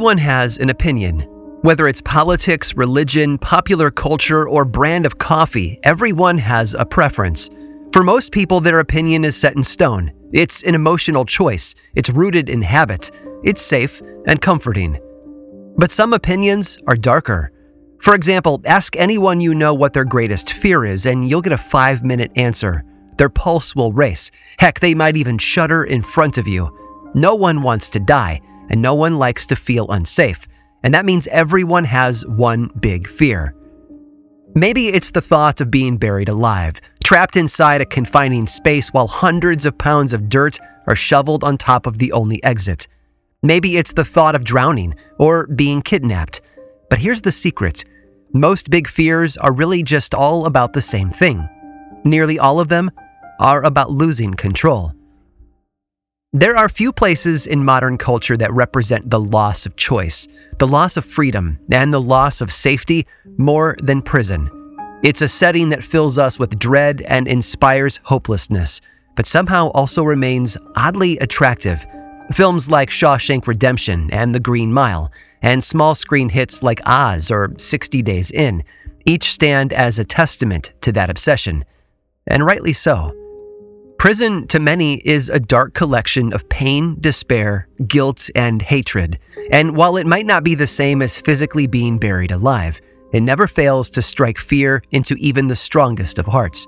Everyone 0.00 0.16
has 0.16 0.56
an 0.56 0.70
opinion. 0.70 1.20
Whether 1.60 1.86
it's 1.86 2.00
politics, 2.00 2.74
religion, 2.74 3.36
popular 3.36 3.90
culture, 3.90 4.48
or 4.48 4.64
brand 4.64 5.04
of 5.04 5.18
coffee, 5.18 5.78
everyone 5.82 6.38
has 6.38 6.72
a 6.72 6.86
preference. 6.86 7.50
For 7.92 8.02
most 8.02 8.32
people, 8.32 8.60
their 8.60 8.78
opinion 8.78 9.26
is 9.26 9.36
set 9.36 9.56
in 9.56 9.62
stone. 9.62 10.10
It's 10.32 10.62
an 10.62 10.74
emotional 10.74 11.26
choice, 11.26 11.74
it's 11.94 12.08
rooted 12.08 12.48
in 12.48 12.62
habit, 12.62 13.10
it's 13.44 13.60
safe 13.60 14.00
and 14.26 14.40
comforting. 14.40 14.98
But 15.76 15.90
some 15.90 16.14
opinions 16.14 16.78
are 16.86 16.96
darker. 16.96 17.52
For 18.00 18.14
example, 18.14 18.62
ask 18.64 18.96
anyone 18.96 19.42
you 19.42 19.54
know 19.54 19.74
what 19.74 19.92
their 19.92 20.06
greatest 20.06 20.50
fear 20.50 20.86
is, 20.86 21.04
and 21.04 21.28
you'll 21.28 21.42
get 21.42 21.52
a 21.52 21.58
five 21.58 22.02
minute 22.02 22.32
answer. 22.36 22.84
Their 23.18 23.28
pulse 23.28 23.76
will 23.76 23.92
race. 23.92 24.30
Heck, 24.58 24.80
they 24.80 24.94
might 24.94 25.18
even 25.18 25.36
shudder 25.36 25.84
in 25.84 26.00
front 26.00 26.38
of 26.38 26.48
you. 26.48 26.74
No 27.14 27.34
one 27.34 27.60
wants 27.60 27.90
to 27.90 28.00
die, 28.00 28.40
and 28.70 28.80
no 28.80 28.94
one 28.94 29.18
likes 29.18 29.44
to 29.46 29.56
feel 29.56 29.90
unsafe. 29.90 30.48
And 30.82 30.94
that 30.94 31.04
means 31.04 31.26
everyone 31.26 31.84
has 31.84 32.24
one 32.26 32.70
big 32.80 33.06
fear. 33.06 33.54
Maybe 34.54 34.88
it's 34.88 35.10
the 35.10 35.20
thought 35.20 35.60
of 35.60 35.70
being 35.70 35.96
buried 35.96 36.28
alive, 36.28 36.80
trapped 37.04 37.36
inside 37.36 37.80
a 37.80 37.86
confining 37.86 38.46
space 38.46 38.88
while 38.88 39.06
hundreds 39.06 39.66
of 39.66 39.78
pounds 39.78 40.12
of 40.12 40.28
dirt 40.28 40.58
are 40.86 40.96
shoveled 40.96 41.44
on 41.44 41.58
top 41.58 41.86
of 41.86 41.98
the 41.98 42.12
only 42.12 42.42
exit. 42.42 42.88
Maybe 43.42 43.76
it's 43.76 43.92
the 43.92 44.04
thought 44.04 44.34
of 44.34 44.44
drowning 44.44 44.94
or 45.18 45.46
being 45.46 45.82
kidnapped. 45.82 46.40
But 46.88 46.98
here's 46.98 47.22
the 47.22 47.32
secret 47.32 47.84
most 48.32 48.70
big 48.70 48.86
fears 48.86 49.36
are 49.36 49.52
really 49.52 49.82
just 49.82 50.14
all 50.14 50.46
about 50.46 50.72
the 50.72 50.80
same 50.80 51.10
thing. 51.10 51.48
Nearly 52.04 52.38
all 52.38 52.60
of 52.60 52.68
them 52.68 52.90
are 53.40 53.64
about 53.64 53.90
losing 53.90 54.34
control. 54.34 54.92
There 56.32 56.56
are 56.56 56.68
few 56.68 56.92
places 56.92 57.48
in 57.48 57.64
modern 57.64 57.98
culture 57.98 58.36
that 58.36 58.52
represent 58.52 59.10
the 59.10 59.18
loss 59.18 59.66
of 59.66 59.74
choice, 59.74 60.28
the 60.60 60.66
loss 60.68 60.96
of 60.96 61.04
freedom, 61.04 61.58
and 61.72 61.92
the 61.92 62.00
loss 62.00 62.40
of 62.40 62.52
safety 62.52 63.04
more 63.36 63.74
than 63.82 64.00
prison. 64.00 64.48
It's 65.02 65.22
a 65.22 65.26
setting 65.26 65.70
that 65.70 65.82
fills 65.82 66.18
us 66.18 66.38
with 66.38 66.56
dread 66.56 67.02
and 67.08 67.26
inspires 67.26 67.98
hopelessness, 68.04 68.80
but 69.16 69.26
somehow 69.26 69.70
also 69.70 70.04
remains 70.04 70.56
oddly 70.76 71.18
attractive. 71.18 71.84
Films 72.32 72.70
like 72.70 72.90
Shawshank 72.90 73.48
Redemption 73.48 74.08
and 74.12 74.32
The 74.32 74.38
Green 74.38 74.72
Mile, 74.72 75.10
and 75.42 75.64
small 75.64 75.96
screen 75.96 76.28
hits 76.28 76.62
like 76.62 76.80
Oz 76.86 77.32
or 77.32 77.50
60 77.58 78.02
Days 78.02 78.30
In, 78.30 78.62
each 79.04 79.32
stand 79.32 79.72
as 79.72 79.98
a 79.98 80.04
testament 80.04 80.74
to 80.82 80.92
that 80.92 81.10
obsession. 81.10 81.64
And 82.24 82.46
rightly 82.46 82.72
so. 82.72 83.19
Prison, 84.00 84.46
to 84.46 84.58
many, 84.58 84.94
is 85.04 85.28
a 85.28 85.38
dark 85.38 85.74
collection 85.74 86.32
of 86.32 86.48
pain, 86.48 86.96
despair, 87.00 87.68
guilt, 87.86 88.30
and 88.34 88.62
hatred. 88.62 89.18
And 89.52 89.76
while 89.76 89.98
it 89.98 90.06
might 90.06 90.24
not 90.24 90.42
be 90.42 90.54
the 90.54 90.66
same 90.66 91.02
as 91.02 91.20
physically 91.20 91.66
being 91.66 91.98
buried 91.98 92.32
alive, 92.32 92.80
it 93.12 93.20
never 93.20 93.46
fails 93.46 93.90
to 93.90 94.00
strike 94.00 94.38
fear 94.38 94.82
into 94.90 95.16
even 95.16 95.48
the 95.48 95.54
strongest 95.54 96.18
of 96.18 96.24
hearts. 96.24 96.66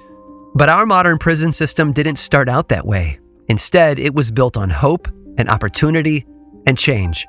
But 0.55 0.69
our 0.69 0.85
modern 0.85 1.17
prison 1.17 1.53
system 1.53 1.95
didn't 1.95 2.17
start 2.17 2.51
out 2.51 2.69
that 2.69 2.87
way. 2.87 3.19
Instead, 3.49 3.99
it 3.99 4.13
was 4.13 4.31
built 4.31 4.59
on 4.59 4.69
hope 4.69 5.09
and 5.39 5.49
opportunity 5.49 6.27
and 6.67 6.77
change. 6.77 7.27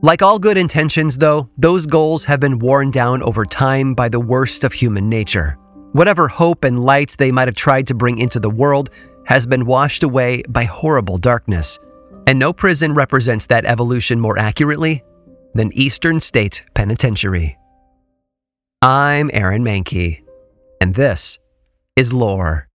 Like 0.00 0.22
all 0.22 0.38
good 0.38 0.56
intentions, 0.56 1.18
though, 1.18 1.50
those 1.58 1.86
goals 1.86 2.24
have 2.24 2.40
been 2.40 2.58
worn 2.58 2.90
down 2.90 3.22
over 3.22 3.44
time 3.44 3.92
by 3.92 4.08
the 4.08 4.18
worst 4.18 4.64
of 4.64 4.72
human 4.72 5.10
nature. 5.10 5.58
Whatever 5.94 6.26
hope 6.26 6.64
and 6.64 6.84
light 6.84 7.14
they 7.18 7.30
might 7.30 7.46
have 7.46 7.54
tried 7.54 7.86
to 7.86 7.94
bring 7.94 8.18
into 8.18 8.40
the 8.40 8.50
world 8.50 8.90
has 9.26 9.46
been 9.46 9.64
washed 9.64 10.02
away 10.02 10.42
by 10.48 10.64
horrible 10.64 11.18
darkness. 11.18 11.78
And 12.26 12.36
no 12.36 12.52
prison 12.52 12.94
represents 12.94 13.46
that 13.46 13.64
evolution 13.64 14.18
more 14.18 14.36
accurately 14.36 15.04
than 15.54 15.72
Eastern 15.72 16.18
State 16.18 16.64
Penitentiary. 16.74 17.56
I'm 18.82 19.30
Aaron 19.32 19.64
Mahnke, 19.64 20.24
and 20.80 20.96
this 20.96 21.38
is 21.94 22.12
Lore. 22.12 22.68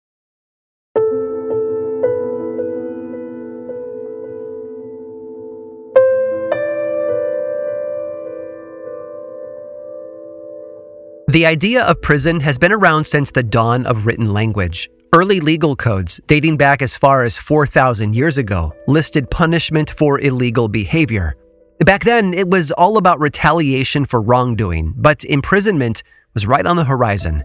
The 11.36 11.44
idea 11.44 11.84
of 11.84 12.00
prison 12.00 12.40
has 12.40 12.56
been 12.56 12.72
around 12.72 13.04
since 13.04 13.30
the 13.30 13.42
dawn 13.42 13.84
of 13.84 14.06
written 14.06 14.32
language. 14.32 14.88
Early 15.12 15.38
legal 15.38 15.76
codes, 15.76 16.18
dating 16.28 16.56
back 16.56 16.80
as 16.80 16.96
far 16.96 17.24
as 17.24 17.38
4,000 17.38 18.16
years 18.16 18.38
ago, 18.38 18.72
listed 18.88 19.30
punishment 19.30 19.90
for 19.90 20.18
illegal 20.18 20.66
behavior. 20.66 21.36
Back 21.80 22.04
then, 22.04 22.32
it 22.32 22.48
was 22.48 22.72
all 22.72 22.96
about 22.96 23.20
retaliation 23.20 24.06
for 24.06 24.22
wrongdoing, 24.22 24.94
but 24.96 25.24
imprisonment 25.24 26.02
was 26.32 26.46
right 26.46 26.64
on 26.64 26.76
the 26.76 26.84
horizon. 26.84 27.44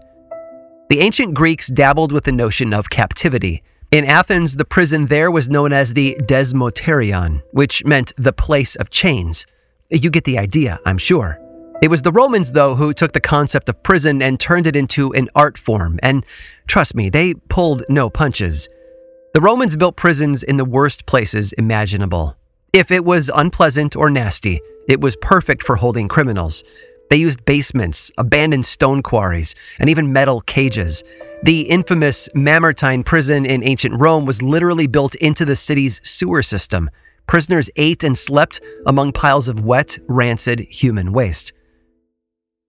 The 0.88 1.00
ancient 1.00 1.34
Greeks 1.34 1.66
dabbled 1.66 2.12
with 2.12 2.24
the 2.24 2.32
notion 2.32 2.72
of 2.72 2.88
captivity. 2.88 3.62
In 3.90 4.06
Athens, 4.06 4.56
the 4.56 4.64
prison 4.64 5.08
there 5.08 5.30
was 5.30 5.50
known 5.50 5.70
as 5.70 5.92
the 5.92 6.16
Desmoterion, 6.18 7.42
which 7.50 7.84
meant 7.84 8.14
the 8.16 8.32
place 8.32 8.74
of 8.74 8.88
chains. 8.88 9.44
You 9.90 10.08
get 10.08 10.24
the 10.24 10.38
idea, 10.38 10.78
I'm 10.86 10.96
sure. 10.96 11.41
It 11.82 11.90
was 11.90 12.02
the 12.02 12.12
Romans, 12.12 12.52
though, 12.52 12.76
who 12.76 12.94
took 12.94 13.10
the 13.10 13.20
concept 13.20 13.68
of 13.68 13.82
prison 13.82 14.22
and 14.22 14.38
turned 14.38 14.68
it 14.68 14.76
into 14.76 15.12
an 15.14 15.28
art 15.34 15.58
form, 15.58 15.98
and 16.00 16.24
trust 16.68 16.94
me, 16.94 17.10
they 17.10 17.34
pulled 17.34 17.82
no 17.88 18.08
punches. 18.08 18.68
The 19.34 19.40
Romans 19.40 19.74
built 19.74 19.96
prisons 19.96 20.44
in 20.44 20.58
the 20.58 20.64
worst 20.64 21.06
places 21.06 21.52
imaginable. 21.54 22.36
If 22.72 22.92
it 22.92 23.04
was 23.04 23.32
unpleasant 23.34 23.96
or 23.96 24.10
nasty, 24.10 24.60
it 24.88 25.00
was 25.00 25.16
perfect 25.16 25.64
for 25.64 25.74
holding 25.74 26.06
criminals. 26.06 26.62
They 27.10 27.16
used 27.16 27.44
basements, 27.44 28.12
abandoned 28.16 28.64
stone 28.64 29.02
quarries, 29.02 29.56
and 29.80 29.90
even 29.90 30.12
metal 30.12 30.40
cages. 30.42 31.02
The 31.42 31.62
infamous 31.62 32.28
Mamertine 32.32 33.02
prison 33.02 33.44
in 33.44 33.64
ancient 33.64 34.00
Rome 34.00 34.24
was 34.24 34.40
literally 34.40 34.86
built 34.86 35.16
into 35.16 35.44
the 35.44 35.56
city's 35.56 36.00
sewer 36.08 36.44
system. 36.44 36.90
Prisoners 37.26 37.70
ate 37.74 38.04
and 38.04 38.16
slept 38.16 38.60
among 38.86 39.10
piles 39.10 39.48
of 39.48 39.64
wet, 39.64 39.98
rancid 40.06 40.60
human 40.60 41.12
waste. 41.12 41.52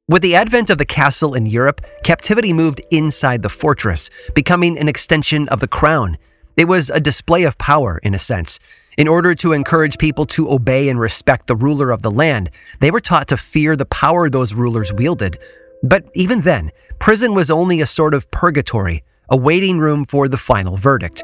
With 0.10 0.22
the 0.22 0.36
advent 0.36 0.70
of 0.70 0.78
the 0.78 0.86
castle 0.86 1.34
in 1.34 1.46
Europe, 1.46 1.80
captivity 2.04 2.52
moved 2.52 2.82
inside 2.92 3.42
the 3.42 3.48
fortress, 3.48 4.10
becoming 4.36 4.78
an 4.78 4.90
extension 4.90 5.48
of 5.48 5.62
the 5.62 5.68
crown. 5.68 6.18
It 6.58 6.68
was 6.68 6.90
a 6.90 7.00
display 7.00 7.44
of 7.44 7.58
power, 7.58 8.02
in 8.04 8.14
a 8.14 8.20
sense. 8.20 8.60
In 8.98 9.08
order 9.08 9.34
to 9.36 9.54
encourage 9.54 9.98
people 9.98 10.26
to 10.26 10.52
obey 10.52 10.90
and 10.90 11.00
respect 11.00 11.48
the 11.48 11.56
ruler 11.56 11.90
of 11.90 12.02
the 12.02 12.12
land, 12.12 12.52
they 12.82 12.92
were 12.92 13.00
taught 13.00 13.30
to 13.30 13.38
fear 13.38 13.78
the 13.78 13.86
power 13.86 14.30
those 14.30 14.54
rulers 14.54 14.92
wielded. 14.92 15.40
But 15.84 16.04
even 16.14 16.42
then, 16.42 16.72
prison 17.00 17.34
was 17.34 17.50
only 17.50 17.80
a 17.80 17.86
sort 17.86 18.14
of 18.14 18.30
purgatory, 18.30 19.06
a 19.30 19.38
waiting 19.38 19.80
room 19.80 20.04
for 20.04 20.28
the 20.28 20.38
final 20.38 20.76
verdict. 20.76 21.24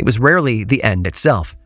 It 0.00 0.04
was 0.04 0.18
rarely 0.18 0.64
the 0.64 0.82
end 0.82 1.06
itself. 1.06 1.56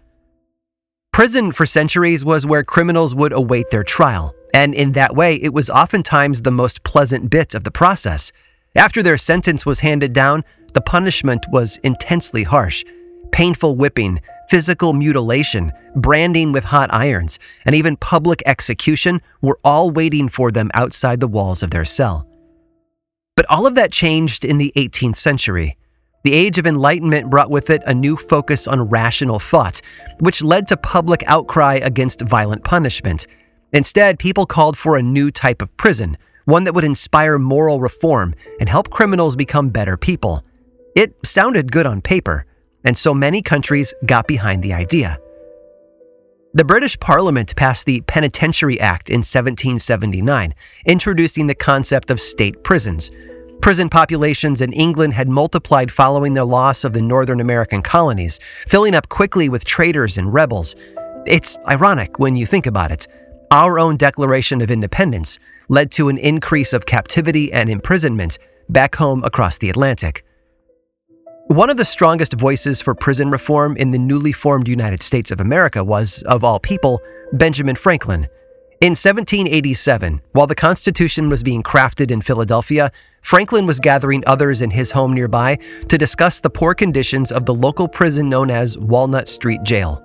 Prison 1.10 1.52
for 1.52 1.64
centuries 1.64 2.22
was 2.22 2.44
where 2.44 2.62
criminals 2.62 3.14
would 3.14 3.32
await 3.32 3.70
their 3.70 3.82
trial, 3.82 4.34
and 4.54 4.74
in 4.74 4.92
that 4.92 5.14
way, 5.14 5.36
it 5.36 5.52
was 5.52 5.70
oftentimes 5.70 6.42
the 6.42 6.50
most 6.50 6.82
pleasant 6.82 7.30
bit 7.30 7.54
of 7.54 7.64
the 7.64 7.70
process. 7.70 8.32
After 8.76 9.02
their 9.02 9.18
sentence 9.18 9.66
was 9.66 9.80
handed 9.80 10.12
down, 10.12 10.44
the 10.74 10.80
punishment 10.80 11.46
was 11.50 11.78
intensely 11.78 12.44
harsh. 12.44 12.84
Painful 13.32 13.76
whipping, 13.76 14.20
physical 14.48 14.92
mutilation, 14.92 15.72
branding 15.94 16.52
with 16.52 16.64
hot 16.64 16.92
irons, 16.92 17.38
and 17.64 17.74
even 17.74 17.96
public 17.96 18.42
execution 18.46 19.20
were 19.40 19.58
all 19.64 19.90
waiting 19.90 20.28
for 20.28 20.50
them 20.50 20.70
outside 20.74 21.20
the 21.20 21.28
walls 21.28 21.62
of 21.62 21.70
their 21.70 21.84
cell. 21.84 22.26
But 23.36 23.46
all 23.48 23.66
of 23.66 23.74
that 23.76 23.92
changed 23.92 24.44
in 24.44 24.58
the 24.58 24.72
18th 24.76 25.16
century. 25.16 25.76
The 26.24 26.34
Age 26.34 26.58
of 26.58 26.66
Enlightenment 26.66 27.30
brought 27.30 27.50
with 27.50 27.70
it 27.70 27.82
a 27.86 27.94
new 27.94 28.16
focus 28.16 28.68
on 28.68 28.88
rational 28.90 29.38
thought, 29.38 29.80
which 30.18 30.42
led 30.42 30.68
to 30.68 30.76
public 30.76 31.24
outcry 31.26 31.76
against 31.76 32.20
violent 32.20 32.62
punishment. 32.62 33.26
Instead, 33.72 34.18
people 34.18 34.46
called 34.46 34.76
for 34.76 34.96
a 34.96 35.02
new 35.02 35.30
type 35.30 35.62
of 35.62 35.76
prison, 35.76 36.16
one 36.44 36.64
that 36.64 36.74
would 36.74 36.84
inspire 36.84 37.38
moral 37.38 37.80
reform 37.80 38.34
and 38.58 38.68
help 38.68 38.90
criminals 38.90 39.36
become 39.36 39.68
better 39.68 39.96
people. 39.96 40.42
It 40.96 41.14
sounded 41.24 41.70
good 41.70 41.86
on 41.86 42.00
paper, 42.00 42.46
and 42.84 42.96
so 42.96 43.14
many 43.14 43.42
countries 43.42 43.94
got 44.06 44.26
behind 44.26 44.62
the 44.62 44.72
idea. 44.72 45.18
The 46.52 46.64
British 46.64 46.98
Parliament 46.98 47.54
passed 47.54 47.86
the 47.86 48.00
Penitentiary 48.00 48.80
Act 48.80 49.08
in 49.08 49.18
1779, 49.18 50.52
introducing 50.86 51.46
the 51.46 51.54
concept 51.54 52.10
of 52.10 52.20
state 52.20 52.64
prisons. 52.64 53.12
Prison 53.62 53.88
populations 53.88 54.60
in 54.60 54.72
England 54.72 55.14
had 55.14 55.28
multiplied 55.28 55.92
following 55.92 56.34
the 56.34 56.44
loss 56.44 56.82
of 56.82 56.92
the 56.92 57.02
Northern 57.02 57.38
American 57.38 57.82
colonies, 57.82 58.40
filling 58.66 58.96
up 58.96 59.08
quickly 59.08 59.48
with 59.48 59.64
traitors 59.64 60.18
and 60.18 60.34
rebels. 60.34 60.74
It's 61.24 61.56
ironic 61.68 62.18
when 62.18 62.34
you 62.34 62.46
think 62.46 62.66
about 62.66 62.90
it 62.90 63.06
our 63.50 63.78
own 63.78 63.96
Declaration 63.96 64.60
of 64.60 64.70
Independence 64.70 65.38
led 65.68 65.90
to 65.92 66.08
an 66.08 66.18
increase 66.18 66.72
of 66.72 66.86
captivity 66.86 67.52
and 67.52 67.68
imprisonment 67.68 68.38
back 68.68 68.94
home 68.94 69.24
across 69.24 69.58
the 69.58 69.70
Atlantic. 69.70 70.24
One 71.48 71.68
of 71.68 71.76
the 71.76 71.84
strongest 71.84 72.34
voices 72.34 72.80
for 72.80 72.94
prison 72.94 73.30
reform 73.30 73.76
in 73.76 73.90
the 73.90 73.98
newly 73.98 74.30
formed 74.30 74.68
United 74.68 75.02
States 75.02 75.32
of 75.32 75.40
America 75.40 75.82
was, 75.82 76.22
of 76.22 76.44
all 76.44 76.60
people, 76.60 77.00
Benjamin 77.32 77.74
Franklin. 77.74 78.28
In 78.80 78.92
1787, 78.92 80.22
while 80.32 80.46
the 80.46 80.54
Constitution 80.54 81.28
was 81.28 81.42
being 81.42 81.62
crafted 81.62 82.12
in 82.12 82.22
Philadelphia, 82.22 82.92
Franklin 83.20 83.66
was 83.66 83.80
gathering 83.80 84.22
others 84.26 84.62
in 84.62 84.70
his 84.70 84.92
home 84.92 85.12
nearby 85.12 85.58
to 85.88 85.98
discuss 85.98 86.40
the 86.40 86.50
poor 86.50 86.72
conditions 86.72 87.32
of 87.32 87.46
the 87.46 87.54
local 87.54 87.88
prison 87.88 88.28
known 88.28 88.48
as 88.48 88.78
Walnut 88.78 89.28
Street 89.28 89.62
Jail. 89.64 90.02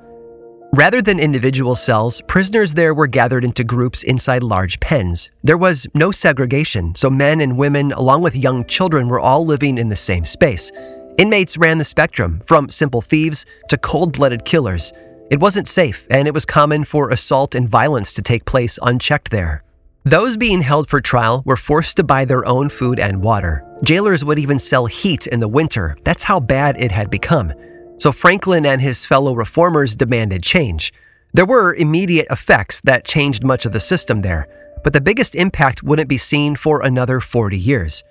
Rather 0.76 1.02
than 1.02 1.22
individual 1.22 1.74
cells, 1.74 2.22
prisoners 2.28 2.74
there 2.74 2.94
were 2.94 3.08
gathered 3.08 3.46
into 3.46 3.64
groups 3.64 4.04
inside 4.04 4.44
large 4.44 4.78
pens. 4.82 5.30
There 5.42 5.58
was 5.58 5.88
no 5.94 6.12
segregation, 6.12 6.94
so 6.96 7.10
men 7.10 7.40
and 7.40 7.58
women, 7.58 7.94
along 7.94 8.24
with 8.24 8.36
young 8.36 8.66
children, 8.66 9.08
were 9.08 9.22
all 9.22 9.46
living 9.46 9.78
in 9.78 9.88
the 9.88 9.96
same 9.96 10.26
space. 10.26 10.74
Inmates 11.18 11.58
ran 11.58 11.78
the 11.78 11.86
spectrum, 11.86 12.42
from 12.44 12.68
simple 12.68 13.00
thieves 13.00 13.46
to 13.70 13.78
cold 13.78 14.12
blooded 14.12 14.44
killers. 14.44 14.92
It 15.32 15.40
wasn't 15.40 15.70
safe, 15.70 16.08
and 16.10 16.28
it 16.28 16.34
was 16.34 16.46
common 16.46 16.84
for 16.84 17.10
assault 17.10 17.56
and 17.56 17.70
violence 17.70 18.12
to 18.12 18.22
take 18.22 18.44
place 18.44 18.78
unchecked 18.82 19.32
there. 19.32 19.64
Those 20.04 20.36
being 20.36 20.62
held 20.62 20.90
for 20.90 21.00
trial 21.00 21.42
were 21.46 21.56
forced 21.56 21.96
to 21.98 22.04
buy 22.04 22.26
their 22.26 22.46
own 22.46 22.68
food 22.68 23.00
and 23.00 23.24
water. 23.24 23.64
Jailers 23.86 24.26
would 24.26 24.40
even 24.40 24.60
sell 24.60 24.88
heat 24.88 25.26
in 25.28 25.40
the 25.40 25.48
winter. 25.48 25.96
That's 26.04 26.26
how 26.26 26.42
bad 26.42 26.76
it 26.78 26.92
had 26.92 27.10
become. 27.10 27.54
So 27.98 28.12
Franklin 28.12 28.66
and 28.66 28.82
his 28.82 29.06
fellow 29.06 29.34
reformers 29.34 29.96
demanded 29.96 30.44
change. 30.44 30.94
There 31.34 31.46
were 31.46 31.74
immediate 31.76 32.28
effects 32.30 32.82
that 32.82 33.06
changed 33.06 33.44
much 33.44 33.66
of 33.66 33.72
the 33.72 33.80
system 33.80 34.22
there, 34.22 34.48
but 34.84 34.94
the 34.94 35.02
biggest 35.02 35.36
impact 35.36 35.84
wouldn't 35.84 36.10
be 36.10 36.18
seen 36.18 36.56
for 36.56 36.82
another 36.82 37.20
40 37.20 37.58
years. 37.58 38.04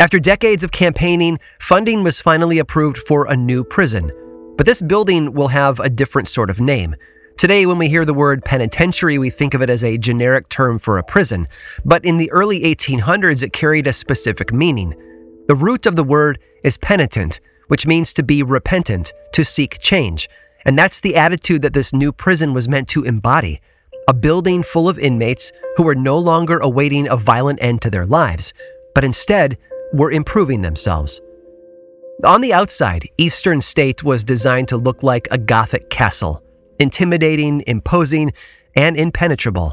After 0.00 0.20
decades 0.20 0.62
of 0.62 0.70
campaigning, 0.70 1.40
funding 1.60 2.04
was 2.04 2.20
finally 2.20 2.60
approved 2.60 2.98
for 2.98 3.26
a 3.26 3.36
new 3.36 3.64
prison. 3.64 4.12
But 4.56 4.66
this 4.66 4.80
building 4.80 5.32
will 5.32 5.48
have 5.48 5.80
a 5.80 5.90
different 5.90 6.28
sort 6.28 6.50
of 6.50 6.60
name. 6.60 6.94
Today, 7.36 7.66
when 7.66 7.78
we 7.78 7.88
hear 7.88 8.04
the 8.04 8.14
word 8.14 8.44
penitentiary, 8.44 9.18
we 9.18 9.30
think 9.30 9.54
of 9.54 9.62
it 9.62 9.70
as 9.70 9.84
a 9.84 9.98
generic 9.98 10.48
term 10.48 10.78
for 10.78 10.98
a 10.98 11.04
prison. 11.04 11.46
But 11.84 12.04
in 12.04 12.16
the 12.16 12.30
early 12.32 12.62
1800s, 12.62 13.42
it 13.42 13.52
carried 13.52 13.86
a 13.86 13.92
specific 13.92 14.52
meaning. 14.52 14.94
The 15.46 15.54
root 15.54 15.86
of 15.86 15.94
the 15.94 16.04
word 16.04 16.40
is 16.64 16.78
penitent, 16.78 17.40
which 17.68 17.86
means 17.86 18.12
to 18.12 18.22
be 18.22 18.42
repentant, 18.42 19.12
to 19.32 19.44
seek 19.44 19.80
change. 19.80 20.28
And 20.66 20.78
that's 20.78 21.00
the 21.00 21.16
attitude 21.16 21.62
that 21.62 21.72
this 21.72 21.94
new 21.94 22.12
prison 22.12 22.52
was 22.52 22.68
meant 22.68 22.88
to 22.88 23.04
embody 23.04 23.60
a 24.08 24.14
building 24.14 24.62
full 24.62 24.88
of 24.88 24.98
inmates 24.98 25.52
who 25.76 25.82
were 25.82 25.94
no 25.94 26.18
longer 26.18 26.58
awaiting 26.58 27.06
a 27.08 27.16
violent 27.16 27.62
end 27.62 27.82
to 27.82 27.90
their 27.90 28.06
lives, 28.06 28.54
but 28.94 29.04
instead 29.04 29.58
were 29.92 30.10
improving 30.10 30.62
themselves. 30.62 31.20
On 32.24 32.40
the 32.40 32.54
outside, 32.54 33.06
Eastern 33.18 33.60
State 33.60 34.02
was 34.02 34.24
designed 34.24 34.66
to 34.68 34.78
look 34.78 35.02
like 35.02 35.28
a 35.30 35.38
Gothic 35.38 35.90
castle 35.90 36.42
intimidating, 36.80 37.62
imposing, 37.66 38.32
and 38.76 38.96
impenetrable. 38.96 39.70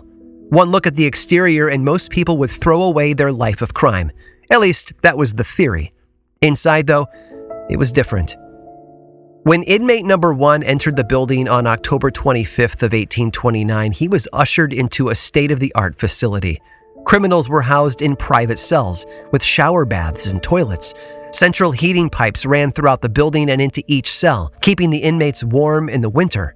One 0.49 0.71
look 0.71 0.87
at 0.87 0.95
the 0.95 1.05
exterior, 1.05 1.67
and 1.67 1.85
most 1.85 2.09
people 2.09 2.37
would 2.39 2.49
throw 2.49 2.81
away 2.81 3.13
their 3.13 3.31
life 3.31 3.61
of 3.61 3.75
crime. 3.75 4.11
At 4.49 4.59
least, 4.59 4.91
that 5.03 5.15
was 5.15 5.33
the 5.33 5.43
theory. 5.43 5.93
Inside, 6.41 6.87
though, 6.87 7.05
it 7.69 7.77
was 7.77 7.91
different. 7.91 8.35
When 9.43 9.61
inmate 9.63 10.05
number 10.05 10.33
one 10.33 10.63
entered 10.63 10.95
the 10.95 11.03
building 11.03 11.47
on 11.47 11.67
October 11.67 12.09
25th 12.09 12.81
of 12.81 12.93
1829, 12.93 13.91
he 13.91 14.07
was 14.07 14.27
ushered 14.33 14.73
into 14.73 15.09
a 15.09 15.15
state-of-the-art 15.15 15.99
facility. 15.99 16.59
Criminals 17.05 17.47
were 17.47 17.61
housed 17.61 18.01
in 18.01 18.15
private 18.15 18.57
cells 18.57 19.05
with 19.31 19.43
shower 19.43 19.85
baths 19.85 20.25
and 20.25 20.41
toilets. 20.41 20.95
Central 21.31 21.71
heating 21.71 22.09
pipes 22.09 22.45
ran 22.45 22.71
throughout 22.71 23.01
the 23.01 23.09
building 23.09 23.51
and 23.51 23.61
into 23.61 23.83
each 23.85 24.11
cell, 24.11 24.51
keeping 24.61 24.89
the 24.89 24.97
inmates 24.97 25.43
warm 25.43 25.89
in 25.89 26.01
the 26.01 26.09
winter. 26.09 26.55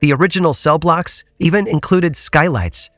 The 0.00 0.12
original 0.12 0.52
cell 0.52 0.78
blocks 0.78 1.24
even 1.38 1.66
included 1.66 2.16
skylights. 2.16 2.90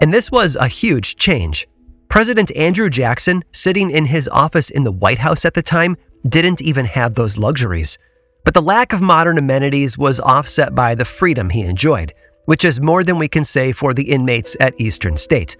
And 0.00 0.14
this 0.14 0.30
was 0.30 0.54
a 0.54 0.68
huge 0.68 1.16
change. 1.16 1.66
President 2.08 2.54
Andrew 2.54 2.88
Jackson, 2.88 3.42
sitting 3.52 3.90
in 3.90 4.06
his 4.06 4.28
office 4.28 4.70
in 4.70 4.84
the 4.84 4.92
White 4.92 5.18
House 5.18 5.44
at 5.44 5.54
the 5.54 5.62
time, 5.62 5.96
didn't 6.28 6.62
even 6.62 6.84
have 6.86 7.14
those 7.14 7.38
luxuries. 7.38 7.98
But 8.44 8.54
the 8.54 8.62
lack 8.62 8.92
of 8.92 9.02
modern 9.02 9.38
amenities 9.38 9.98
was 9.98 10.20
offset 10.20 10.74
by 10.74 10.94
the 10.94 11.04
freedom 11.04 11.50
he 11.50 11.62
enjoyed, 11.62 12.12
which 12.44 12.64
is 12.64 12.80
more 12.80 13.02
than 13.02 13.18
we 13.18 13.28
can 13.28 13.44
say 13.44 13.72
for 13.72 13.92
the 13.92 14.10
inmates 14.10 14.56
at 14.60 14.80
Eastern 14.80 15.16
State. 15.16 15.56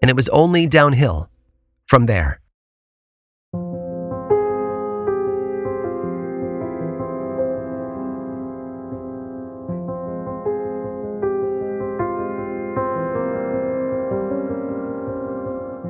And 0.00 0.08
it 0.08 0.16
was 0.16 0.28
only 0.28 0.66
downhill 0.66 1.28
from 1.86 2.06
there. 2.06 2.40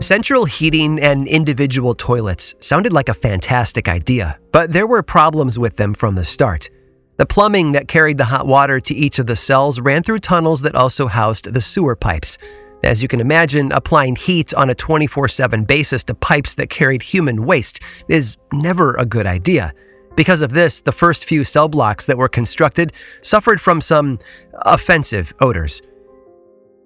Central 0.08 0.46
heating 0.46 0.99
and 1.00 1.28
individual 1.28 1.94
toilets 1.94 2.55
sounded 2.60 2.94
like 2.94 3.10
a 3.10 3.14
fantastic 3.28 3.88
idea, 3.88 4.38
but 4.52 4.72
there 4.72 4.87
were 4.87 5.02
problems 5.02 5.58
with 5.58 5.76
them 5.76 5.93
from 5.93 6.14
the 6.14 6.25
start. 6.25 6.70
The 7.19 7.26
plumbing 7.26 7.72
that 7.72 7.88
carried 7.88 8.16
the 8.16 8.25
hot 8.25 8.46
water 8.46 8.81
to 8.81 8.94
each 8.94 9.19
of 9.19 9.26
the 9.26 9.37
cells 9.37 9.81
ran 9.81 10.02
through 10.02 10.20
tunnels 10.20 10.62
that 10.62 10.75
also 10.75 11.08
housed 11.08 11.52
the 11.52 11.60
sewer 11.60 11.94
pipes. 11.94 12.38
As 12.82 13.02
you 13.02 13.06
can 13.06 13.20
imagine, 13.20 13.70
applying 13.70 14.16
heat 14.16 14.55
on 14.55 14.70
a 14.70 14.75
24 14.75 15.28
7 15.28 15.64
basis 15.64 16.05
to 16.05 16.14
pipes 16.14 16.55
that 16.55 16.70
carried 16.70 17.02
human 17.02 17.44
waste 17.44 17.81
is 18.08 18.38
never 18.50 18.94
a 18.94 19.05
good 19.05 19.26
idea. 19.26 19.75
Because 20.16 20.40
of 20.40 20.52
this, 20.52 20.81
the 20.81 20.90
first 20.90 21.26
few 21.26 21.44
cell 21.44 21.69
blocks 21.69 22.06
that 22.06 22.16
were 22.16 22.31
constructed 22.31 22.94
suffered 23.20 23.60
from 23.60 23.82
some 23.82 24.20
offensive 24.62 25.34
odors. 25.43 25.82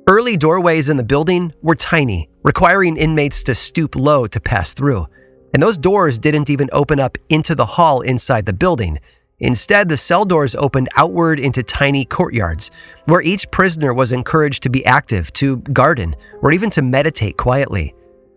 Early 0.08 0.36
doorways 0.36 0.88
in 0.88 0.96
the 0.96 1.04
building 1.04 1.52
were 1.62 1.76
tiny, 1.76 2.28
requiring 2.42 2.96
inmates 2.96 3.44
to 3.44 3.54
stoop 3.54 3.94
low 3.94 4.26
to 4.26 4.40
pass 4.40 4.74
through. 4.74 5.06
And 5.54 5.62
those 5.62 5.78
doors 5.78 6.18
didn't 6.18 6.50
even 6.50 6.68
open 6.72 6.98
up 6.98 7.16
into 7.28 7.54
the 7.54 7.64
hall 7.64 8.00
inside 8.00 8.44
the 8.44 8.52
building. 8.52 8.98
Instead, 9.38 9.88
the 9.88 9.96
cell 9.96 10.24
doors 10.24 10.56
opened 10.56 10.88
outward 10.96 11.38
into 11.38 11.62
tiny 11.62 12.04
courtyards, 12.04 12.72
where 13.04 13.22
each 13.22 13.48
prisoner 13.52 13.94
was 13.94 14.10
encouraged 14.10 14.64
to 14.64 14.70
be 14.70 14.84
active, 14.84 15.32
to 15.34 15.58
garden, 15.58 16.16
or 16.40 16.50
even 16.50 16.70
to 16.70 16.82
meditate 16.82 17.36
quietly. 17.36 17.94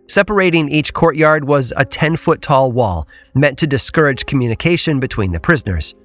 Separating 0.08 0.68
each 0.68 0.94
courtyard 0.94 1.48
was 1.48 1.72
a 1.76 1.84
10 1.84 2.16
foot 2.16 2.42
tall 2.42 2.70
wall 2.70 3.08
meant 3.34 3.58
to 3.58 3.66
discourage 3.66 4.26
communication 4.26 5.00
between 5.00 5.32
the 5.32 5.40
prisoners. 5.40 5.96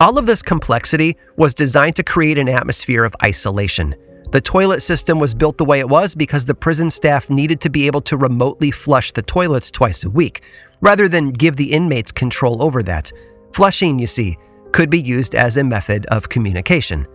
All 0.00 0.18
of 0.18 0.26
this 0.26 0.42
complexity 0.42 1.16
was 1.36 1.54
designed 1.54 1.94
to 1.96 2.02
create 2.02 2.38
an 2.38 2.48
atmosphere 2.48 3.04
of 3.04 3.14
isolation. 3.22 3.94
The 4.32 4.40
toilet 4.40 4.80
system 4.80 5.18
was 5.18 5.34
built 5.34 5.58
the 5.58 5.64
way 5.64 5.80
it 5.80 5.88
was 5.88 6.14
because 6.14 6.44
the 6.44 6.54
prison 6.54 6.88
staff 6.88 7.28
needed 7.30 7.60
to 7.62 7.70
be 7.70 7.86
able 7.86 8.00
to 8.02 8.16
remotely 8.16 8.70
flush 8.70 9.10
the 9.10 9.22
toilets 9.22 9.72
twice 9.72 10.04
a 10.04 10.10
week, 10.10 10.42
rather 10.80 11.08
than 11.08 11.32
give 11.32 11.56
the 11.56 11.72
inmates 11.72 12.12
control 12.12 12.62
over 12.62 12.80
that. 12.84 13.12
Flushing, 13.52 13.98
you 13.98 14.06
see, 14.06 14.38
could 14.70 14.88
be 14.88 15.00
used 15.00 15.34
as 15.34 15.56
a 15.56 15.64
method 15.64 16.06
of 16.06 16.28
communication. 16.28 17.08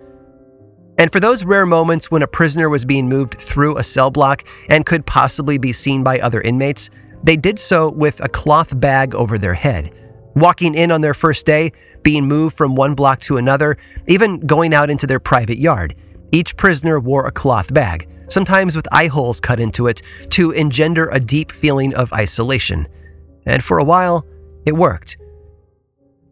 And 0.97 1.09
for 1.09 1.21
those 1.21 1.45
rare 1.45 1.65
moments 1.65 2.11
when 2.11 2.21
a 2.21 2.27
prisoner 2.27 2.67
was 2.67 2.83
being 2.83 3.07
moved 3.07 3.35
through 3.35 3.77
a 3.77 3.83
cell 3.83 4.11
block 4.11 4.43
and 4.69 4.85
could 4.85 5.05
possibly 5.05 5.57
be 5.57 5.71
seen 5.71 6.03
by 6.03 6.19
other 6.19 6.41
inmates, 6.41 6.89
they 7.23 7.37
did 7.37 7.59
so 7.59 7.89
with 7.89 8.21
a 8.23 8.29
cloth 8.29 8.77
bag 8.79 9.15
over 9.15 9.37
their 9.37 9.53
head. 9.53 9.93
Walking 10.35 10.75
in 10.75 10.91
on 10.91 10.99
their 10.99 11.13
first 11.13 11.45
day, 11.45 11.71
being 12.03 12.25
moved 12.25 12.57
from 12.57 12.75
one 12.75 12.93
block 12.93 13.21
to 13.21 13.37
another, 13.37 13.77
even 14.07 14.39
going 14.41 14.73
out 14.73 14.89
into 14.89 15.07
their 15.07 15.19
private 15.19 15.57
yard. 15.57 15.95
Each 16.35 16.57
prisoner 16.57 16.99
wore 16.99 17.27
a 17.27 17.31
cloth 17.31 17.73
bag, 17.73 18.09
sometimes 18.27 18.75
with 18.75 18.89
eye 18.91 19.07
holes 19.07 19.39
cut 19.39 19.57
into 19.57 19.87
it, 19.87 20.01
to 20.31 20.51
engender 20.51 21.07
a 21.07 21.17
deep 21.17 21.49
feeling 21.49 21.95
of 21.95 22.11
isolation. 22.11 22.89
And 23.45 23.63
for 23.63 23.77
a 23.77 23.85
while, 23.85 24.25
it 24.65 24.75
worked. 24.75 25.15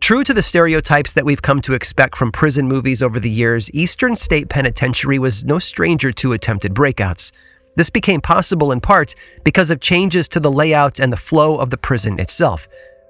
True 0.02 0.26
to 0.26 0.34
the 0.34 0.42
stereotypes 0.42 1.14
that 1.14 1.24
we've 1.24 1.42
come 1.42 1.62
to 1.62 1.74
expect 1.74 2.18
from 2.18 2.34
prison 2.34 2.68
movies 2.68 3.02
over 3.02 3.18
the 3.18 3.30
years, 3.30 3.74
Eastern 3.74 4.18
State 4.18 4.50
Penitentiary 4.50 5.20
was 5.20 5.46
no 5.46 5.58
stranger 5.58 6.12
to 6.12 6.34
attempted 6.34 6.74
breakouts. 6.74 7.32
This 7.78 7.90
became 7.90 8.20
possible 8.20 8.74
in 8.74 8.82
part 8.82 9.16
because 9.46 9.72
of 9.72 9.80
changes 9.80 10.28
to 10.28 10.42
the 10.42 10.52
layout 10.52 11.00
and 11.00 11.14
the 11.14 11.24
flow 11.30 11.56
of 11.56 11.70
the 11.70 11.78
prison 11.78 12.20
itself. 12.20 12.68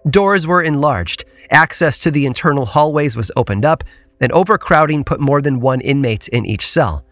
Doors 0.07 0.45
were 0.45 0.61
enlarged, 0.61 1.25
access 1.49 1.97
to 1.97 2.11
the 2.11 2.27
internal 2.27 2.67
hallways 2.67 3.17
was 3.17 3.31
opened 3.35 3.65
up, 3.65 3.83
and 4.23 4.31
overcrowding 4.31 5.03
put 5.03 5.19
more 5.19 5.41
than 5.41 5.59
one 5.59 5.81
inmate 5.81 6.29
in 6.29 6.45
each 6.45 6.67
cell. 6.67 7.05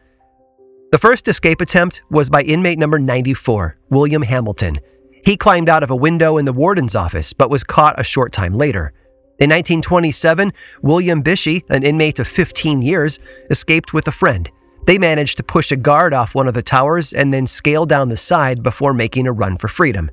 The 0.91 0.98
first 0.98 1.27
escape 1.27 1.60
attempt 1.60 2.01
was 2.10 2.30
by 2.30 2.41
inmate 2.41 2.80
number 2.80 3.00
94, 3.00 3.77
William 3.89 4.22
Hamilton. 4.22 4.80
He 5.25 5.36
climbed 5.36 5.70
out 5.70 5.84
of 5.84 5.91
a 5.91 5.96
window 5.96 6.38
in 6.38 6.46
the 6.46 6.53
warden's 6.53 6.96
office 6.96 7.34
but 7.34 7.50
was 7.50 7.65
caught 7.65 8.00
a 8.00 8.03
short 8.03 8.32
time 8.32 8.53
later. 8.53 8.94
In 9.39 9.50
1927, 9.50 10.53
William 10.82 11.22
Bishey, 11.22 11.63
an 11.70 11.84
inmate 11.84 12.20
of 12.20 12.27
15 12.27 12.82
years, 12.82 13.20
escaped 13.50 13.94
with 13.94 14.08
a 14.08 14.12
friend. 14.12 14.50
They 14.88 14.98
managed 14.98 15.38
to 15.38 15.44
push 15.44 15.72
a 15.72 15.75
guard 15.75 16.13
off 16.13 16.34
one 16.34 16.48
of 16.48 16.53
the 16.53 16.63
towers 16.63 17.12
and 17.12 17.34
then 17.34 17.46
scale 17.46 17.86
down 17.86 18.10
the 18.10 18.18
side 18.18 18.63
before 18.63 18.94
making 18.94 19.27
a 19.27 19.34
run 19.34 19.58
for 19.58 19.68
freedom. 19.68 20.10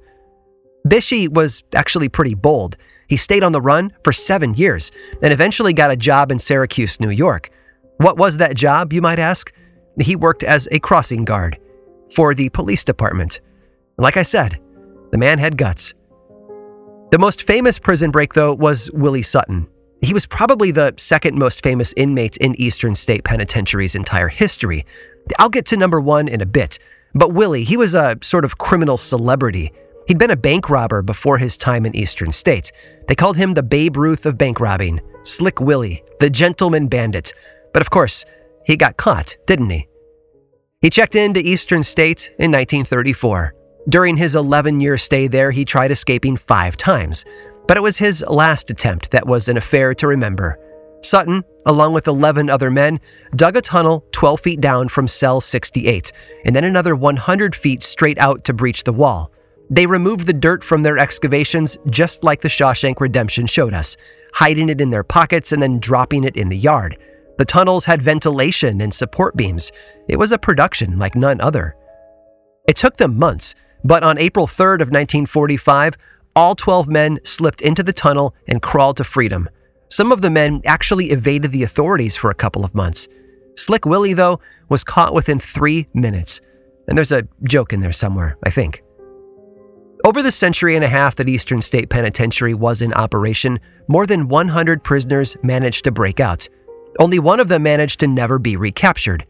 Bishey 0.86 1.28
was 1.28 1.62
actually 1.74 2.08
pretty 2.08 2.34
bold. 2.34 2.76
He 3.08 3.16
stayed 3.16 3.42
on 3.42 3.52
the 3.52 3.60
run 3.60 3.92
for 4.04 4.12
seven 4.12 4.54
years 4.54 4.92
and 5.22 5.32
eventually 5.32 5.72
got 5.72 5.90
a 5.90 5.96
job 5.96 6.30
in 6.30 6.38
Syracuse, 6.38 7.00
New 7.00 7.10
York. 7.10 7.50
What 7.96 8.18
was 8.18 8.36
that 8.36 8.56
job, 8.56 8.92
you 8.92 9.02
might 9.02 9.18
ask? 9.18 9.52
he 10.00 10.16
worked 10.16 10.44
as 10.44 10.68
a 10.70 10.78
crossing 10.78 11.24
guard 11.24 11.58
for 12.14 12.34
the 12.34 12.48
police 12.50 12.84
department. 12.84 13.40
Like 13.96 14.16
I 14.16 14.22
said, 14.22 14.60
the 15.10 15.18
man 15.18 15.38
had 15.38 15.58
guts. 15.58 15.94
The 17.10 17.18
most 17.18 17.42
famous 17.42 17.78
prison 17.78 18.10
break, 18.10 18.34
though, 18.34 18.54
was 18.54 18.90
Willie 18.92 19.22
Sutton. 19.22 19.66
He 20.02 20.14
was 20.14 20.26
probably 20.26 20.70
the 20.70 20.94
second 20.96 21.36
most 21.36 21.62
famous 21.62 21.92
inmate 21.96 22.36
in 22.36 22.54
Eastern 22.60 22.94
State 22.94 23.24
Penitentiary's 23.24 23.94
entire 23.94 24.28
history. 24.28 24.86
I'll 25.38 25.48
get 25.48 25.66
to 25.66 25.76
number 25.76 26.00
one 26.00 26.28
in 26.28 26.40
a 26.40 26.46
bit, 26.46 26.78
but 27.14 27.32
Willie, 27.32 27.64
he 27.64 27.76
was 27.76 27.94
a 27.94 28.16
sort 28.22 28.44
of 28.44 28.58
criminal 28.58 28.96
celebrity. 28.96 29.72
He'd 30.08 30.18
been 30.18 30.30
a 30.30 30.36
bank 30.36 30.70
robber 30.70 31.02
before 31.02 31.36
his 31.36 31.58
time 31.58 31.84
in 31.84 31.94
Eastern 31.94 32.30
State. 32.30 32.72
They 33.08 33.14
called 33.14 33.36
him 33.36 33.52
the 33.52 33.62
Babe 33.62 33.98
Ruth 33.98 34.24
of 34.24 34.38
bank 34.38 34.58
robbing, 34.58 35.02
Slick 35.22 35.60
Willie, 35.60 36.02
the 36.18 36.30
gentleman 36.30 36.88
bandit. 36.88 37.34
But 37.74 37.82
of 37.82 37.90
course, 37.90 38.24
he 38.64 38.74
got 38.74 38.96
caught, 38.96 39.36
didn't 39.46 39.68
he? 39.68 39.86
He 40.80 40.88
checked 40.88 41.14
into 41.14 41.40
Eastern 41.40 41.84
State 41.84 42.30
in 42.38 42.50
1934. 42.50 43.54
During 43.90 44.16
his 44.16 44.34
11 44.34 44.80
year 44.80 44.96
stay 44.96 45.26
there, 45.26 45.50
he 45.50 45.66
tried 45.66 45.90
escaping 45.90 46.38
five 46.38 46.78
times, 46.78 47.26
but 47.66 47.76
it 47.76 47.82
was 47.82 47.98
his 47.98 48.24
last 48.26 48.70
attempt 48.70 49.10
that 49.10 49.26
was 49.26 49.48
an 49.48 49.58
affair 49.58 49.92
to 49.94 50.06
remember. 50.06 50.58
Sutton, 51.02 51.44
along 51.66 51.92
with 51.92 52.06
11 52.06 52.48
other 52.48 52.70
men, 52.70 52.98
dug 53.36 53.58
a 53.58 53.60
tunnel 53.60 54.06
12 54.12 54.40
feet 54.40 54.60
down 54.62 54.88
from 54.88 55.06
cell 55.06 55.42
68, 55.42 56.12
and 56.46 56.56
then 56.56 56.64
another 56.64 56.96
100 56.96 57.54
feet 57.54 57.82
straight 57.82 58.18
out 58.18 58.44
to 58.44 58.54
breach 58.54 58.84
the 58.84 58.92
wall. 58.92 59.30
They 59.70 59.86
removed 59.86 60.26
the 60.26 60.32
dirt 60.32 60.64
from 60.64 60.82
their 60.82 60.98
excavations 60.98 61.76
just 61.90 62.24
like 62.24 62.40
the 62.40 62.48
Shawshank 62.48 63.00
Redemption 63.00 63.46
showed 63.46 63.74
us, 63.74 63.96
hiding 64.34 64.68
it 64.68 64.80
in 64.80 64.90
their 64.90 65.04
pockets 65.04 65.52
and 65.52 65.62
then 65.62 65.78
dropping 65.78 66.24
it 66.24 66.36
in 66.36 66.48
the 66.48 66.56
yard. 66.56 66.98
The 67.38 67.44
tunnels 67.44 67.84
had 67.84 68.02
ventilation 68.02 68.80
and 68.80 68.92
support 68.92 69.36
beams. 69.36 69.70
It 70.08 70.18
was 70.18 70.32
a 70.32 70.38
production 70.38 70.98
like 70.98 71.14
none 71.14 71.40
other. 71.40 71.76
It 72.66 72.76
took 72.76 72.96
them 72.96 73.18
months, 73.18 73.54
but 73.84 74.02
on 74.02 74.18
April 74.18 74.46
3rd 74.46 74.80
of 74.80 74.90
1945, 74.90 75.96
all 76.34 76.54
12 76.54 76.88
men 76.88 77.18
slipped 77.24 77.60
into 77.60 77.82
the 77.82 77.92
tunnel 77.92 78.34
and 78.48 78.62
crawled 78.62 78.96
to 78.98 79.04
freedom. 79.04 79.48
Some 79.90 80.12
of 80.12 80.20
the 80.20 80.30
men 80.30 80.62
actually 80.64 81.10
evaded 81.10 81.52
the 81.52 81.62
authorities 81.62 82.16
for 82.16 82.30
a 82.30 82.34
couple 82.34 82.64
of 82.64 82.74
months. 82.74 83.08
Slick 83.56 83.84
Willie, 83.86 84.14
though, 84.14 84.40
was 84.68 84.84
caught 84.84 85.14
within 85.14 85.38
three 85.38 85.88
minutes. 85.94 86.40
And 86.86 86.96
there's 86.96 87.12
a 87.12 87.26
joke 87.42 87.72
in 87.72 87.80
there 87.80 87.92
somewhere, 87.92 88.36
I 88.44 88.50
think. 88.50 88.82
Over 90.04 90.22
the 90.22 90.30
century 90.30 90.76
and 90.76 90.84
a 90.84 90.88
half 90.88 91.16
that 91.16 91.28
Eastern 91.28 91.60
State 91.60 91.90
Penitentiary 91.90 92.54
was 92.54 92.82
in 92.82 92.92
operation, 92.92 93.58
more 93.88 94.06
than 94.06 94.28
100 94.28 94.84
prisoners 94.84 95.36
managed 95.42 95.84
to 95.84 95.90
break 95.90 96.20
out. 96.20 96.48
Only 97.00 97.18
one 97.18 97.40
of 97.40 97.48
them 97.48 97.64
managed 97.64 98.00
to 98.00 98.06
never 98.06 98.38
be 98.38 98.56
recaptured. 98.56 99.26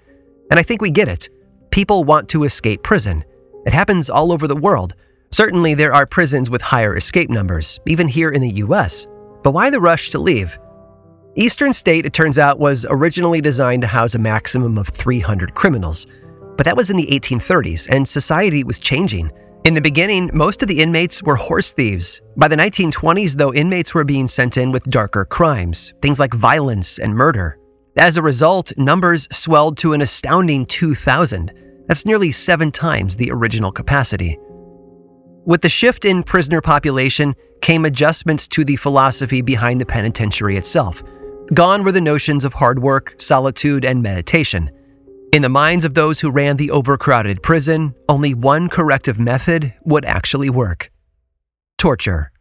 And 0.51 0.61
I 0.61 0.63
think 0.63 0.83
we 0.83 0.91
get 0.91 1.09
it. 1.09 1.31
People 1.71 2.05
want 2.05 2.29
to 2.31 2.45
escape 2.45 2.83
prison. 2.83 3.25
It 3.65 3.73
happens 3.73 4.11
all 4.11 4.31
over 4.31 4.47
the 4.47 4.57
world. 4.57 4.95
Certainly, 5.31 5.75
there 5.75 5.95
are 5.95 6.07
prisons 6.07 6.51
with 6.51 6.63
higher 6.63 6.97
escape 6.97 7.31
numbers, 7.31 7.81
even 7.87 8.07
here 8.07 8.31
in 8.31 8.43
the 8.43 8.51
US. 8.51 9.07
But 9.43 9.53
why 9.53 9.71
the 9.71 9.81
rush 9.81 10.11
to 10.11 10.19
leave? 10.19 10.59
Eastern 11.35 11.73
State, 11.73 12.05
it 12.05 12.13
turns 12.13 12.39
out, 12.39 12.59
was 12.59 12.87
originally 12.91 13.41
designed 13.41 13.83
to 13.83 13.89
house 13.89 14.15
a 14.15 14.19
maximum 14.19 14.77
of 14.77 14.89
300 14.89 15.55
criminals. 15.55 16.07
But 16.57 16.65
that 16.67 16.77
was 16.77 16.91
in 16.91 16.97
the 16.97 17.07
1830s, 17.07 17.89
and 17.89 18.07
society 18.07 18.65
was 18.65 18.81
changing. 18.81 19.31
In 19.65 19.75
the 19.75 19.81
beginning, 19.81 20.31
most 20.33 20.63
of 20.63 20.69
the 20.69 20.81
inmates 20.81 21.23
were 21.23 21.35
horse 21.35 21.73
thieves. 21.73 22.23
By 22.37 22.49
the 22.49 22.57
1920s, 22.57 23.35
though, 23.35 23.53
inmates 23.53 23.93
were 23.93 24.05
being 24.05 24.29
sent 24.29 24.57
in 24.57 24.71
with 24.71 24.85
darker 24.85 25.25
crimes, 25.25 25.93
things 26.01 26.21
like 26.21 26.33
violence 26.33 26.99
and 26.99 27.15
murder. 27.15 27.59
As 27.97 28.17
a 28.17 28.23
result, 28.23 28.73
numbers 28.79 29.27
swelled 29.33 29.77
to 29.79 29.93
an 29.93 30.01
astounding 30.01 30.65
2,000. 30.67 31.53
That's 31.89 32.07
nearly 32.07 32.31
seven 32.31 32.71
times 32.71 33.17
the 33.17 33.33
original 33.33 33.73
capacity. 33.73 34.39
With 35.45 35.63
the 35.63 35.69
shift 35.69 36.05
in 36.05 36.23
prisoner 36.23 36.61
population 36.61 37.35
came 37.61 37.85
adjustments 37.85 38.47
to 38.49 38.65
the 38.65 38.77
philosophy 38.77 39.43
behind 39.43 39.81
the 39.81 39.87
penitentiary 39.87 40.57
itself. 40.57 41.03
Gone 41.53 41.83
were 41.83 41.93
the 41.93 42.01
notions 42.01 42.45
of 42.45 42.53
hard 42.53 42.79
work, 42.79 43.17
solitude, 43.19 43.85
and 43.85 44.03
meditation. 44.03 44.71
In 45.31 45.43
the 45.43 45.51
minds 45.51 45.85
of 45.85 45.93
those 45.93 46.21
who 46.21 46.31
ran 46.31 46.57
the 46.57 46.71
overcrowded 46.71 47.43
prison, 47.43 47.95
only 48.09 48.33
one 48.33 48.71
corrective 48.71 49.19
method 49.19 49.75
would 49.85 50.07
actually 50.07 50.49
work 50.49 50.91
torture. 51.77 52.33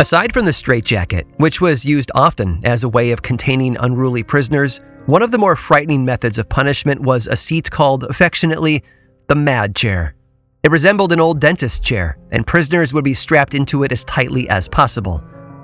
Aside 0.00 0.32
from 0.32 0.44
the 0.44 0.52
straitjacket, 0.52 1.28
which 1.36 1.60
was 1.60 1.84
used 1.84 2.10
often 2.16 2.60
as 2.64 2.82
a 2.82 2.88
way 2.88 3.12
of 3.12 3.22
containing 3.22 3.76
unruly 3.78 4.24
prisoners, 4.24 4.80
one 5.06 5.22
of 5.22 5.30
the 5.30 5.38
more 5.38 5.54
frightening 5.54 6.04
methods 6.04 6.36
of 6.38 6.48
punishment 6.48 7.00
was 7.00 7.28
a 7.28 7.36
seat 7.36 7.70
called 7.70 8.02
affectionately 8.02 8.82
the 9.28 9.36
mad 9.36 9.76
chair. 9.76 10.16
It 10.62 10.70
resembled 10.70 11.12
an 11.12 11.18
old 11.18 11.40
dentist 11.40 11.82
chair, 11.82 12.16
and 12.30 12.46
prisoners 12.46 12.94
would 12.94 13.02
be 13.02 13.14
strapped 13.14 13.54
into 13.54 13.82
it 13.82 13.90
as 13.90 14.04
tightly 14.04 14.48
as 14.48 14.68
possible. 14.68 15.20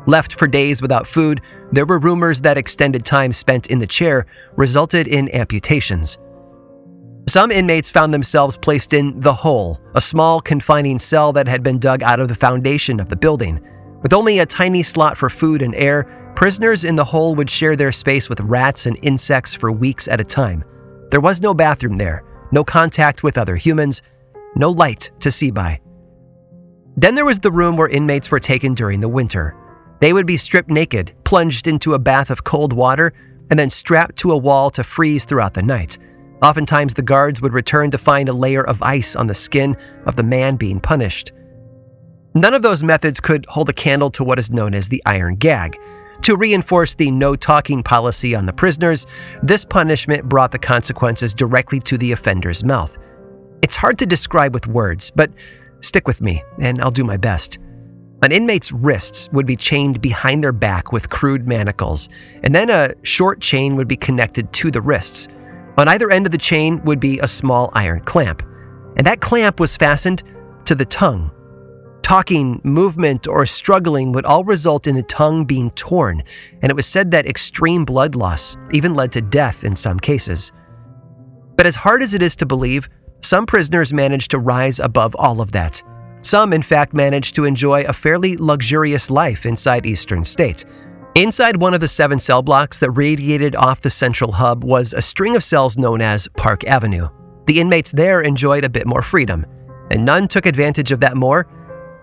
Left 0.07 0.35
for 0.35 0.49
days 0.49 0.83
without 0.83 1.07
food, 1.07 1.41
there 1.71 1.87
were 1.87 2.01
rumors 2.01 2.41
that 2.41 2.59
extended 2.59 3.05
time 3.05 3.33
spent 3.33 3.69
in 3.69 3.79
the 3.79 3.87
chair 3.87 4.27
resulted 4.57 5.07
in 5.07 5.29
amputations. 5.29 6.19
Some 7.29 7.53
inmates 7.53 7.93
found 7.93 8.13
themselves 8.13 8.57
placed 8.57 8.93
in 8.93 9.21
the 9.21 9.33
hole, 9.33 9.81
a 9.95 10.01
small 10.01 10.41
confining 10.41 10.99
cell 10.99 11.33
that 11.35 11.47
had 11.47 11.63
been 11.63 11.79
dug 11.79 12.03
out 12.03 12.19
of 12.19 12.27
the 12.27 12.35
foundation 12.35 12.99
of 12.99 13.09
the 13.09 13.17
building. 13.17 13.61
With 14.03 14.13
only 14.13 14.41
a 14.41 14.47
tiny 14.47 14.83
slot 14.83 15.17
for 15.17 15.31
food 15.31 15.63
and 15.63 15.77
air, 15.77 16.33
prisoners 16.35 16.85
in 16.85 16.97
the 16.97 17.05
hole 17.05 17.37
would 17.37 17.51
share 17.51 17.77
their 17.77 17.93
space 17.93 18.29
with 18.29 18.41
rats 18.41 18.87
and 18.87 18.99
insects 19.03 19.55
for 19.55 19.71
weeks 19.71 20.09
at 20.09 20.21
a 20.21 20.25
time. 20.25 20.65
There 21.11 21.21
was 21.21 21.41
no 21.41 21.55
bathroom 21.55 21.99
there, 21.99 22.25
no 22.51 22.65
contact 22.65 23.23
with 23.23 23.39
other 23.39 23.55
humans, 23.55 24.03
no 24.57 24.71
light 24.71 25.11
to 25.21 25.31
see 25.31 25.51
by. 25.51 25.81
Then 26.97 27.15
there 27.15 27.25
was 27.25 27.39
the 27.39 27.53
room 27.53 27.77
where 27.77 27.89
inmates 27.89 28.31
were 28.31 28.41
taken 28.41 28.75
during 28.75 29.01
the 29.01 29.09
winter. 29.09 29.57
They 30.01 30.13
would 30.13 30.27
be 30.27 30.37
stripped 30.37 30.71
naked, 30.71 31.15
plunged 31.25 31.67
into 31.67 31.95
a 31.95 31.99
bath 31.99 32.31
of 32.31 32.45
cold 32.45 32.73
water, 32.73 33.13
and 33.51 33.59
then 33.59 33.71
strapped 33.71 34.17
to 34.17 34.33
a 34.33 34.37
wall 34.37 34.71
to 34.71 34.85
freeze 34.85 35.25
throughout 35.25 35.55
the 35.55 35.63
night. 35.63 35.99
Oftentimes, 36.43 36.95
the 36.95 37.03
guards 37.03 37.43
would 37.43 37.53
return 37.53 37.91
to 37.91 37.99
find 37.99 38.29
a 38.29 38.33
layer 38.33 38.65
of 38.65 38.83
ice 38.83 39.17
on 39.17 39.27
the 39.27 39.35
skin 39.35 39.77
of 40.07 40.17
the 40.17 40.23
man 40.23 40.57
being 40.57 40.81
punished. 40.81 41.33
None 42.35 42.55
of 42.55 42.63
those 42.63 42.85
methods 42.85 43.21
could 43.21 43.47
hold 43.47 43.69
a 43.69 43.73
candle 43.73 44.11
to 44.11 44.23
what 44.23 44.39
is 44.39 44.51
known 44.51 44.75
as 44.75 44.89
the 44.89 45.03
iron 45.07 45.35
gag. 45.35 45.77
To 46.23 46.37
reinforce 46.37 46.95
the 46.95 47.11
no 47.11 47.35
talking 47.35 47.83
policy 47.83 48.35
on 48.35 48.47
the 48.47 48.53
prisoners, 48.53 49.07
this 49.43 49.65
punishment 49.65 50.29
brought 50.29 50.53
the 50.53 50.59
consequences 50.59 51.33
directly 51.35 51.81
to 51.81 51.99
the 51.99 52.13
offender's 52.13 52.63
mouth. 52.63 52.99
It's 53.63 53.77
hard 53.77 53.99
to 53.99 54.07
describe 54.07 54.55
with 54.55 54.67
words, 54.67 55.11
but 55.15 55.31
stick 55.81 56.07
with 56.07 56.21
me, 56.21 56.43
and 56.61 56.81
I'll 56.81 56.91
do 56.91 57.05
my 57.05 57.17
best. 57.17 57.59
An 58.23 58.33
inmate's 58.33 58.73
wrists 58.73 59.29
would 59.33 59.47
be 59.47 59.57
chained 59.57 60.01
behind 60.01 60.43
their 60.43 60.53
back 60.53 60.93
with 60.93 61.11
crude 61.11 61.47
manacles, 61.47 62.09
and 62.43 62.55
then 62.55 62.71
a 62.71 62.93
short 63.03 63.41
chain 63.41 63.77
would 63.77 63.89
be 63.89 63.97
connected 63.97 64.53
to 64.55 64.71
the 64.71 64.81
wrists. 64.81 65.29
On 65.77 65.87
either 65.89 66.11
end 66.11 66.27
of 66.27 66.33
the 66.33 66.39
chain 66.39 66.83
would 66.85 66.99
be 66.99 67.21
a 67.21 67.29
small 67.29 67.71
iron 67.75 68.01
clamp, 68.01 68.43
and 68.97 69.07
that 69.07 69.21
clamp 69.21 69.61
was 69.61 69.77
fastened 69.77 70.23
to 70.65 70.75
the 70.75 70.85
tongue 70.85 71.31
Talking, 72.09 72.59
movement, 72.65 73.27
or 73.27 73.45
struggling 73.45 74.13
would 74.13 74.25
all 74.25 74.43
result 74.43 74.87
in 74.87 74.95
the 74.95 75.03
tongue 75.03 75.45
being 75.45 75.71
torn, 75.73 76.23
and 76.63 76.71
it 76.71 76.75
was 76.75 76.87
said 76.87 77.11
that 77.11 77.27
extreme 77.27 77.85
blood 77.85 78.15
loss 78.15 78.57
even 78.73 78.95
led 78.95 79.13
to 79.13 79.21
death 79.21 79.63
in 79.63 79.77
some 79.77 80.01
cases. 80.01 80.51
But 81.55 81.67
as 81.67 81.77
hard 81.77 82.03
as 82.03 82.15
it 82.15 82.23
is 82.23 82.35
to 82.37 82.47
believe, 82.47 82.89
some 83.23 83.47
prisoners 83.47 83.93
managed 83.93 84.31
to 84.31 84.39
rise 84.39 84.81
above 84.81 85.15
all 85.17 85.41
of 85.41 85.53
that. 85.53 85.83
Some, 86.21 86.53
in 86.53 86.63
fact, 86.63 86.95
managed 86.95 87.35
to 87.37 87.45
enjoy 87.45 87.83
a 87.83 87.93
fairly 87.93 88.37
luxurious 88.37 89.11
life 89.11 89.47
inside 89.47 89.87
Eastern 89.87 90.25
State. 90.25 90.65
Inside 91.15 91.57
one 91.57 91.75
of 91.75 91.81
the 91.81 91.89
seven 91.89 92.19
cell 92.19 92.43
blocks 92.43 92.79
that 92.81 92.91
radiated 92.93 93.57
off 93.57 93.81
the 93.81 93.91
central 93.91 94.33
hub 94.33 94.65
was 94.65 94.93
a 94.93 95.03
string 95.03 95.37
of 95.37 95.45
cells 95.45 95.77
known 95.79 96.01
as 96.01 96.29
Park 96.37 96.65
Avenue. 96.65 97.09
The 97.47 97.61
inmates 97.61 97.93
there 97.93 98.21
enjoyed 98.21 98.65
a 98.65 98.69
bit 98.69 98.87
more 98.87 99.03
freedom, 99.03 99.47
and 99.91 100.05
none 100.05 100.29
took 100.29 100.47
advantage 100.47 100.93
of 100.93 101.01
that 101.01 101.17
more 101.17 101.47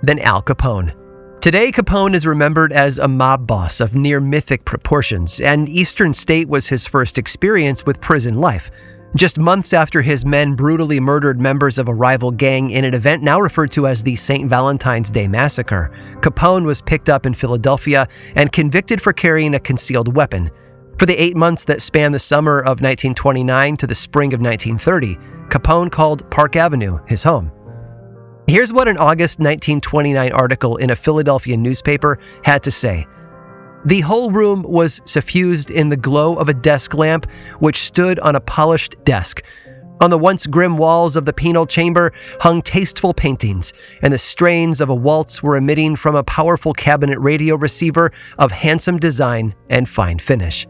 than 0.01 0.19
Al 0.19 0.41
Capone. 0.41 0.93
Today, 1.41 1.71
Capone 1.71 2.15
is 2.15 2.25
remembered 2.25 2.73
as 2.73 2.97
a 2.97 3.07
mob 3.07 3.45
boss 3.45 3.79
of 3.79 3.93
near 3.93 4.19
mythic 4.19 4.65
proportions, 4.65 5.39
and 5.39 5.69
Eastern 5.69 6.13
State 6.13 6.49
was 6.49 6.67
his 6.67 6.87
first 6.87 7.19
experience 7.19 7.85
with 7.85 8.01
prison 8.01 8.41
life. 8.41 8.71
Just 9.15 9.39
months 9.39 9.71
after 9.71 10.01
his 10.01 10.25
men 10.25 10.55
brutally 10.55 10.99
murdered 10.99 11.39
members 11.39 11.79
of 11.79 11.87
a 11.87 11.93
rival 11.93 12.31
gang 12.31 12.71
in 12.71 12.83
an 12.83 12.93
event 12.93 13.23
now 13.23 13.39
referred 13.39 13.71
to 13.71 13.87
as 13.87 14.03
the 14.03 14.17
St. 14.17 14.49
Valentine's 14.49 15.09
Day 15.09 15.25
Massacre, 15.25 15.89
Capone 16.19 16.65
was 16.65 16.81
picked 16.81 17.07
up 17.07 17.25
in 17.25 17.33
Philadelphia 17.33 18.09
and 18.35 18.51
convicted 18.51 19.01
for 19.01 19.13
carrying 19.13 19.55
a 19.55 19.59
concealed 19.59 20.13
weapon. 20.13 20.51
For 20.99 21.05
the 21.05 21.15
eight 21.15 21.37
months 21.37 21.63
that 21.63 21.81
spanned 21.81 22.13
the 22.13 22.19
summer 22.19 22.59
of 22.59 22.81
1929 22.81 23.77
to 23.77 23.87
the 23.87 23.95
spring 23.95 24.33
of 24.33 24.41
1930, 24.41 25.15
Capone 25.47 25.89
called 25.89 26.29
Park 26.29 26.57
Avenue 26.57 26.99
his 27.07 27.23
home. 27.23 27.53
Here's 28.47 28.73
what 28.73 28.89
an 28.89 28.97
August 28.97 29.39
1929 29.39 30.33
article 30.33 30.75
in 30.75 30.89
a 30.89 30.95
Philadelphia 30.95 31.55
newspaper 31.55 32.19
had 32.43 32.61
to 32.63 32.71
say. 32.71 33.07
The 33.85 34.01
whole 34.01 34.31
room 34.31 34.63
was 34.63 35.01
suffused 35.05 35.69
in 35.69 35.89
the 35.89 35.97
glow 35.97 36.35
of 36.35 36.49
a 36.49 36.55
desk 36.55 36.95
lamp 36.95 37.29
which 37.59 37.83
stood 37.83 38.17
on 38.19 38.35
a 38.35 38.41
polished 38.41 38.95
desk. 39.05 39.43
On 40.01 40.09
the 40.09 40.17
once 40.17 40.47
grim 40.47 40.77
walls 40.77 41.15
of 41.15 41.25
the 41.25 41.33
penal 41.33 41.67
chamber 41.67 42.11
hung 42.41 42.63
tasteful 42.63 43.13
paintings, 43.13 43.73
and 44.01 44.11
the 44.11 44.17
strains 44.17 44.81
of 44.81 44.89
a 44.89 44.95
waltz 44.95 45.43
were 45.43 45.55
emitting 45.55 45.95
from 45.95 46.15
a 46.15 46.23
powerful 46.23 46.73
cabinet 46.73 47.19
radio 47.19 47.55
receiver 47.55 48.11
of 48.39 48.51
handsome 48.51 48.97
design 48.97 49.53
and 49.69 49.87
fine 49.87 50.17
finish. 50.17 50.67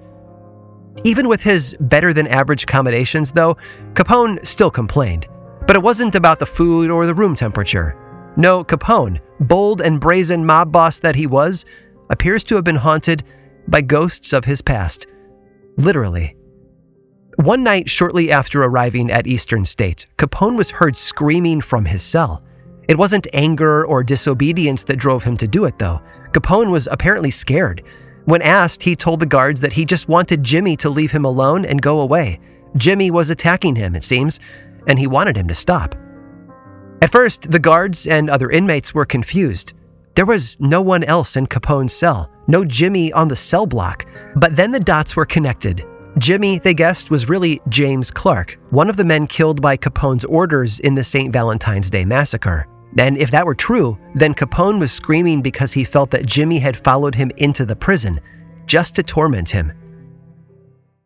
Even 1.06 1.28
with 1.28 1.42
his 1.42 1.76
better 1.80 2.14
than 2.14 2.28
average 2.28 2.64
accommodations, 2.64 3.32
though, 3.32 3.58
Capone 3.94 4.46
still 4.46 4.72
complained. 4.72 5.28
But 5.66 5.76
it 5.76 5.82
wasn't 5.82 6.16
about 6.16 6.40
the 6.40 6.46
food 6.46 6.92
or 6.92 7.06
the 7.06 7.16
room 7.16 7.36
temperature. 7.36 7.98
No, 8.38 8.64
Capone, 8.64 9.22
bold 9.40 9.82
and 9.82 10.00
brazen 10.00 10.46
mob 10.46 10.72
boss 10.72 11.00
that 11.00 11.16
he 11.16 11.26
was, 11.26 11.66
appears 12.10 12.44
to 12.46 12.56
have 12.56 12.64
been 12.64 12.76
haunted 12.76 13.24
by 13.68 13.82
ghosts 13.82 14.34
of 14.34 14.46
his 14.46 14.62
past. 14.62 15.08
Literally. 15.78 16.36
One 17.38 17.64
night 17.64 17.90
shortly 17.90 18.32
after 18.32 18.62
arriving 18.62 19.12
at 19.12 19.28
Eastern 19.28 19.66
State, 19.66 20.06
Capone 20.18 20.56
was 20.56 20.70
heard 20.70 20.96
screaming 20.96 21.60
from 21.60 21.84
his 21.86 22.02
cell. 22.02 22.44
It 22.88 22.98
wasn't 22.98 23.28
anger 23.34 23.86
or 23.86 24.04
disobedience 24.04 24.84
that 24.84 24.98
drove 24.98 25.24
him 25.24 25.36
to 25.38 25.48
do 25.48 25.66
it, 25.66 25.78
though. 25.78 26.02
Capone 26.32 26.72
was 26.72 26.88
apparently 26.92 27.32
scared. 27.32 27.84
When 28.26 28.42
asked, 28.42 28.84
he 28.84 28.96
told 28.96 29.20
the 29.20 29.26
guards 29.26 29.62
that 29.62 29.74
he 29.74 29.86
just 29.86 30.08
wanted 30.08 30.44
Jimmy 30.44 30.76
to 30.78 30.90
leave 30.90 31.12
him 31.12 31.26
alone 31.26 31.66
and 31.66 31.82
go 31.82 32.00
away. 32.00 32.40
Jimmy 32.78 33.12
was 33.12 33.30
attacking 33.30 33.76
him, 33.76 33.96
it 33.96 34.04
seems, 34.04 34.40
and 34.88 34.98
he 35.00 35.08
wanted 35.08 35.36
him 35.36 35.48
to 35.48 35.54
stop. 35.54 35.96
At 37.02 37.12
first, 37.12 37.52
the 37.52 37.60
guards 37.60 38.08
and 38.08 38.30
other 38.30 38.50
inmates 38.50 38.94
were 38.94 39.06
confused. 39.06 39.74
There 40.16 40.26
was 40.26 40.58
no 40.62 40.82
one 40.82 41.04
else 41.04 41.36
in 41.36 41.46
Capone's 41.46 41.94
cell, 41.94 42.30
no 42.48 42.64
Jimmy 42.64 43.12
on 43.12 43.28
the 43.28 43.36
cell 43.36 43.66
block. 43.66 44.06
But 44.38 44.56
then 44.56 44.72
the 44.72 44.80
dots 44.80 45.16
were 45.16 45.26
connected. 45.26 45.86
Jimmy, 46.18 46.60
they 46.60 46.74
guessed, 46.74 47.12
was 47.12 47.28
really 47.28 47.62
James 47.68 48.12
Clark, 48.12 48.58
one 48.70 48.90
of 48.90 48.96
the 48.96 49.04
men 49.04 49.28
killed 49.28 49.62
by 49.62 49.76
Capone's 49.76 50.24
orders 50.24 50.80
in 50.80 50.96
the 50.96 51.04
St. 51.04 51.34
Valentine's 51.34 51.90
Day 51.90 52.06
massacre. 52.06 52.66
And 52.98 53.18
if 53.18 53.30
that 53.32 53.46
were 53.46 53.56
true, 53.56 54.00
then 54.14 54.34
Capone 54.34 54.80
was 54.80 54.94
screaming 54.94 55.42
because 55.42 55.74
he 55.74 55.84
felt 55.84 56.12
that 56.12 56.26
Jimmy 56.26 56.60
had 56.60 56.78
followed 56.78 57.16
him 57.16 57.30
into 57.36 57.66
the 57.66 57.76
prison, 57.76 58.22
just 58.68 58.96
to 58.96 59.04
torment 59.04 59.50
him. 59.50 59.74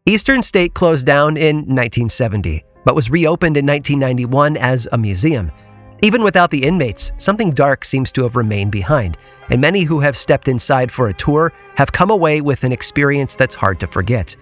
Eastern 0.06 0.44
State 0.44 0.76
closed 0.76 1.08
down 1.08 1.36
in 1.36 1.58
1970 1.58 2.64
but 2.86 2.96
was 2.96 3.10
reopened 3.10 3.58
in 3.58 3.66
1991 3.66 4.58
as 4.58 4.88
a 4.92 4.98
museum. 4.98 5.52
Even 6.02 6.24
without 6.24 6.50
the 6.50 6.64
inmates, 6.64 7.12
something 7.18 7.50
dark 7.50 7.84
seems 7.84 8.12
to 8.14 8.24
have 8.24 8.36
remained 8.38 8.72
behind, 8.72 9.18
and 9.50 9.60
many 9.60 9.84
who 9.84 10.00
have 10.00 10.16
stepped 10.16 10.48
inside 10.48 10.92
for 10.92 11.10
a 11.10 11.14
tour 11.14 11.52
have 11.76 11.92
come 11.92 12.10
away 12.10 12.40
with 12.40 12.64
an 12.64 12.72
experience 12.72 13.36
that's 13.36 13.56
hard 13.56 13.80
to 13.82 13.88
forget. 13.88 14.36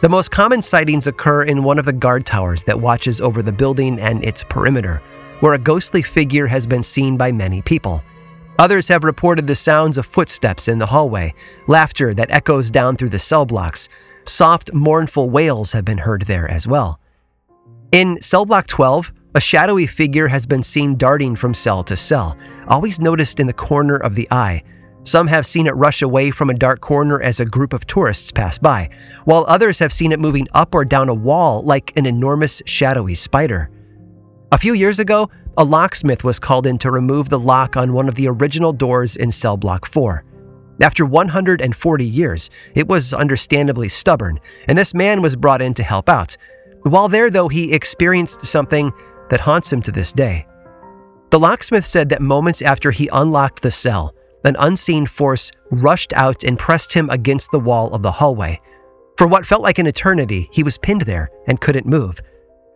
The 0.00 0.08
most 0.08 0.30
common 0.30 0.62
sightings 0.62 1.06
occur 1.06 1.44
in 1.44 1.62
one 1.62 1.78
of 1.78 1.84
the 1.84 1.92
guard 1.92 2.24
towers 2.24 2.62
that 2.64 2.80
watches 2.80 3.20
over 3.20 3.42
the 3.42 3.52
building 3.52 4.00
and 4.00 4.24
its 4.24 4.42
perimeter, 4.42 5.02
where 5.40 5.54
a 5.54 5.58
ghostly 5.58 6.02
figure 6.02 6.46
has 6.46 6.66
been 6.66 6.82
seen 6.82 7.16
by 7.16 7.32
many 7.32 7.60
people. 7.62 8.02
Others 8.58 8.88
have 8.88 9.04
reported 9.04 9.46
the 9.46 9.54
sounds 9.54 9.98
of 9.98 10.06
footsteps 10.06 10.68
in 10.68 10.78
the 10.78 10.86
hallway, 10.86 11.34
laughter 11.66 12.14
that 12.14 12.30
echoes 12.30 12.70
down 12.70 12.96
through 12.96 13.10
the 13.10 13.18
cell 13.18 13.44
blocks. 13.44 13.88
Soft, 14.24 14.72
mournful 14.72 15.30
wails 15.30 15.72
have 15.72 15.84
been 15.84 15.98
heard 15.98 16.22
there 16.22 16.50
as 16.50 16.66
well. 16.66 16.98
In 17.92 18.20
cell 18.22 18.46
block 18.46 18.66
12, 18.66 19.12
a 19.34 19.40
shadowy 19.40 19.86
figure 19.86 20.28
has 20.28 20.46
been 20.46 20.62
seen 20.62 20.96
darting 20.96 21.34
from 21.34 21.54
cell 21.54 21.82
to 21.84 21.96
cell, 21.96 22.36
always 22.68 23.00
noticed 23.00 23.40
in 23.40 23.46
the 23.46 23.52
corner 23.52 23.96
of 23.96 24.14
the 24.14 24.28
eye. 24.30 24.62
Some 25.04 25.26
have 25.26 25.46
seen 25.46 25.66
it 25.66 25.74
rush 25.74 26.02
away 26.02 26.30
from 26.30 26.50
a 26.50 26.54
dark 26.54 26.80
corner 26.80 27.20
as 27.20 27.40
a 27.40 27.46
group 27.46 27.72
of 27.72 27.86
tourists 27.86 28.30
pass 28.30 28.58
by, 28.58 28.90
while 29.24 29.44
others 29.48 29.78
have 29.78 29.92
seen 29.92 30.12
it 30.12 30.20
moving 30.20 30.46
up 30.52 30.74
or 30.74 30.84
down 30.84 31.08
a 31.08 31.14
wall 31.14 31.62
like 31.62 31.96
an 31.96 32.06
enormous 32.06 32.62
shadowy 32.66 33.14
spider. 33.14 33.70
A 34.52 34.58
few 34.58 34.74
years 34.74 34.98
ago, 34.98 35.30
a 35.56 35.64
locksmith 35.64 36.24
was 36.24 36.38
called 36.38 36.66
in 36.66 36.78
to 36.78 36.90
remove 36.90 37.28
the 37.28 37.38
lock 37.38 37.76
on 37.76 37.92
one 37.92 38.08
of 38.08 38.14
the 38.14 38.28
original 38.28 38.72
doors 38.72 39.16
in 39.16 39.30
cell 39.30 39.56
block 39.56 39.86
4. 39.86 40.24
After 40.80 41.04
140 41.04 42.04
years, 42.04 42.50
it 42.74 42.86
was 42.86 43.12
understandably 43.12 43.88
stubborn, 43.88 44.38
and 44.68 44.76
this 44.76 44.94
man 44.94 45.22
was 45.22 45.36
brought 45.36 45.62
in 45.62 45.74
to 45.74 45.82
help 45.82 46.08
out, 46.08 46.36
while 46.82 47.08
there, 47.08 47.30
though, 47.30 47.48
he 47.48 47.72
experienced 47.72 48.44
something 48.44 48.92
that 49.32 49.40
haunts 49.40 49.72
him 49.72 49.80
to 49.80 49.90
this 49.90 50.12
day. 50.12 50.46
The 51.30 51.38
locksmith 51.38 51.86
said 51.86 52.10
that 52.10 52.20
moments 52.20 52.60
after 52.60 52.90
he 52.90 53.08
unlocked 53.10 53.62
the 53.62 53.70
cell, 53.70 54.14
an 54.44 54.56
unseen 54.58 55.06
force 55.06 55.50
rushed 55.70 56.12
out 56.12 56.44
and 56.44 56.58
pressed 56.58 56.92
him 56.92 57.08
against 57.08 57.50
the 57.50 57.58
wall 57.58 57.94
of 57.94 58.02
the 58.02 58.12
hallway. 58.12 58.60
For 59.16 59.26
what 59.26 59.46
felt 59.46 59.62
like 59.62 59.78
an 59.78 59.86
eternity, 59.86 60.50
he 60.52 60.62
was 60.62 60.76
pinned 60.76 61.02
there 61.02 61.30
and 61.48 61.62
couldn't 61.62 61.86
move. 61.86 62.20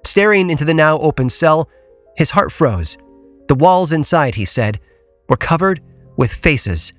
Staring 0.02 0.48
into 0.48 0.64
the 0.64 0.72
now 0.72 0.98
open 1.00 1.28
cell, 1.28 1.68
his 2.16 2.30
heart 2.30 2.50
froze. 2.50 2.96
The 3.48 3.54
walls 3.54 3.92
inside, 3.92 4.34
he 4.34 4.46
said, 4.46 4.80
were 5.28 5.36
covered 5.36 5.82
with 6.16 6.32
faces. 6.32 6.90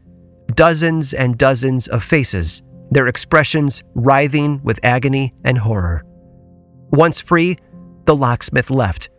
Dozens 0.54 1.16
and 1.16 1.36
dozens 1.36 1.88
of 1.88 2.04
faces, 2.04 2.62
their 2.92 3.08
expressions 3.08 3.82
writhing 3.96 4.62
with 4.64 4.80
agony 4.84 5.34
and 5.44 5.58
horror. 5.58 6.04
Once 6.92 7.20
free, 7.20 7.58
the 8.06 8.16
locksmith 8.16 8.70
left, 8.70 9.10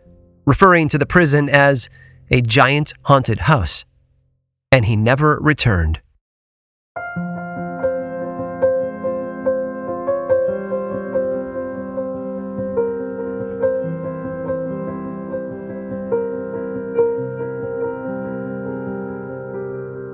referring 0.49 0.89
to 0.89 0.97
the 0.97 1.05
prison 1.05 1.47
as 1.47 1.89
a 2.31 2.41
giant 2.41 2.91
haunted 3.03 3.37
house, 3.37 3.85
and 4.71 4.83
he 4.83 4.95
never 4.95 5.37
returned. 5.41 5.99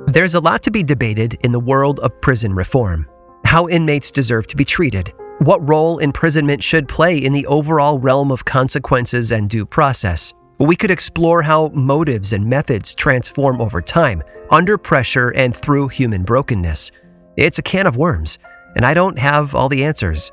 There's 0.08 0.34
a 0.34 0.42
lot 0.42 0.64
to 0.64 0.72
be 0.72 0.84
debated 0.84 1.38
in 1.44 1.54
the 1.54 1.62
world 1.62 2.02
of 2.02 2.12
prison 2.20 2.54
reform 2.54 3.08
how 3.46 3.70
inmates 3.70 4.12
deserve 4.12 4.48
to 4.48 4.58
be 4.58 4.66
treated 4.66 5.14
what 5.40 5.68
role 5.68 5.98
imprisonment 5.98 6.64
should 6.64 6.88
play 6.88 7.18
in 7.18 7.34
the 7.34 7.46
overall 7.48 8.00
realm 8.00 8.32
of 8.32 8.46
consequences 8.46 9.32
and 9.32 9.50
due 9.50 9.66
process. 9.66 10.34
We 10.60 10.78
could 10.78 10.92
explore 10.92 11.42
how 11.42 11.68
motives 11.74 12.32
and 12.32 12.46
methods 12.46 12.96
transform 12.96 13.60
over 13.60 13.82
time, 13.82 14.24
under 14.50 14.78
pressure 14.78 15.30
and 15.32 15.54
through 15.54 15.90
human 15.90 16.24
brokenness. 16.24 16.92
It's 17.36 17.60
a 17.60 17.64
can 17.64 17.86
of 17.86 17.98
worms, 17.98 18.40
and 18.78 18.86
I 18.86 18.94
don't 18.94 19.20
have 19.20 19.54
all 19.54 19.68
the 19.68 19.84
answers. 19.84 20.32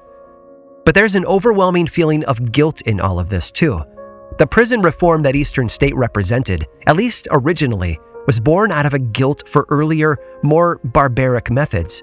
But 0.84 0.94
there's 0.94 1.16
an 1.16 1.26
overwhelming 1.26 1.88
feeling 1.88 2.24
of 2.26 2.52
guilt 2.52 2.82
in 2.82 3.00
all 3.00 3.18
of 3.18 3.28
this, 3.28 3.50
too. 3.50 3.82
The 4.38 4.46
prison 4.46 4.82
reform 4.82 5.22
that 5.22 5.36
Eastern 5.36 5.68
State 5.68 5.96
represented, 5.96 6.66
at 6.86 6.96
least 6.96 7.26
originally, 7.32 7.98
was 8.26 8.38
born 8.38 8.70
out 8.70 8.86
of 8.86 8.94
a 8.94 9.00
guilt 9.00 9.48
for 9.48 9.66
earlier, 9.68 10.16
more 10.44 10.78
barbaric 10.84 11.50
methods 11.50 12.02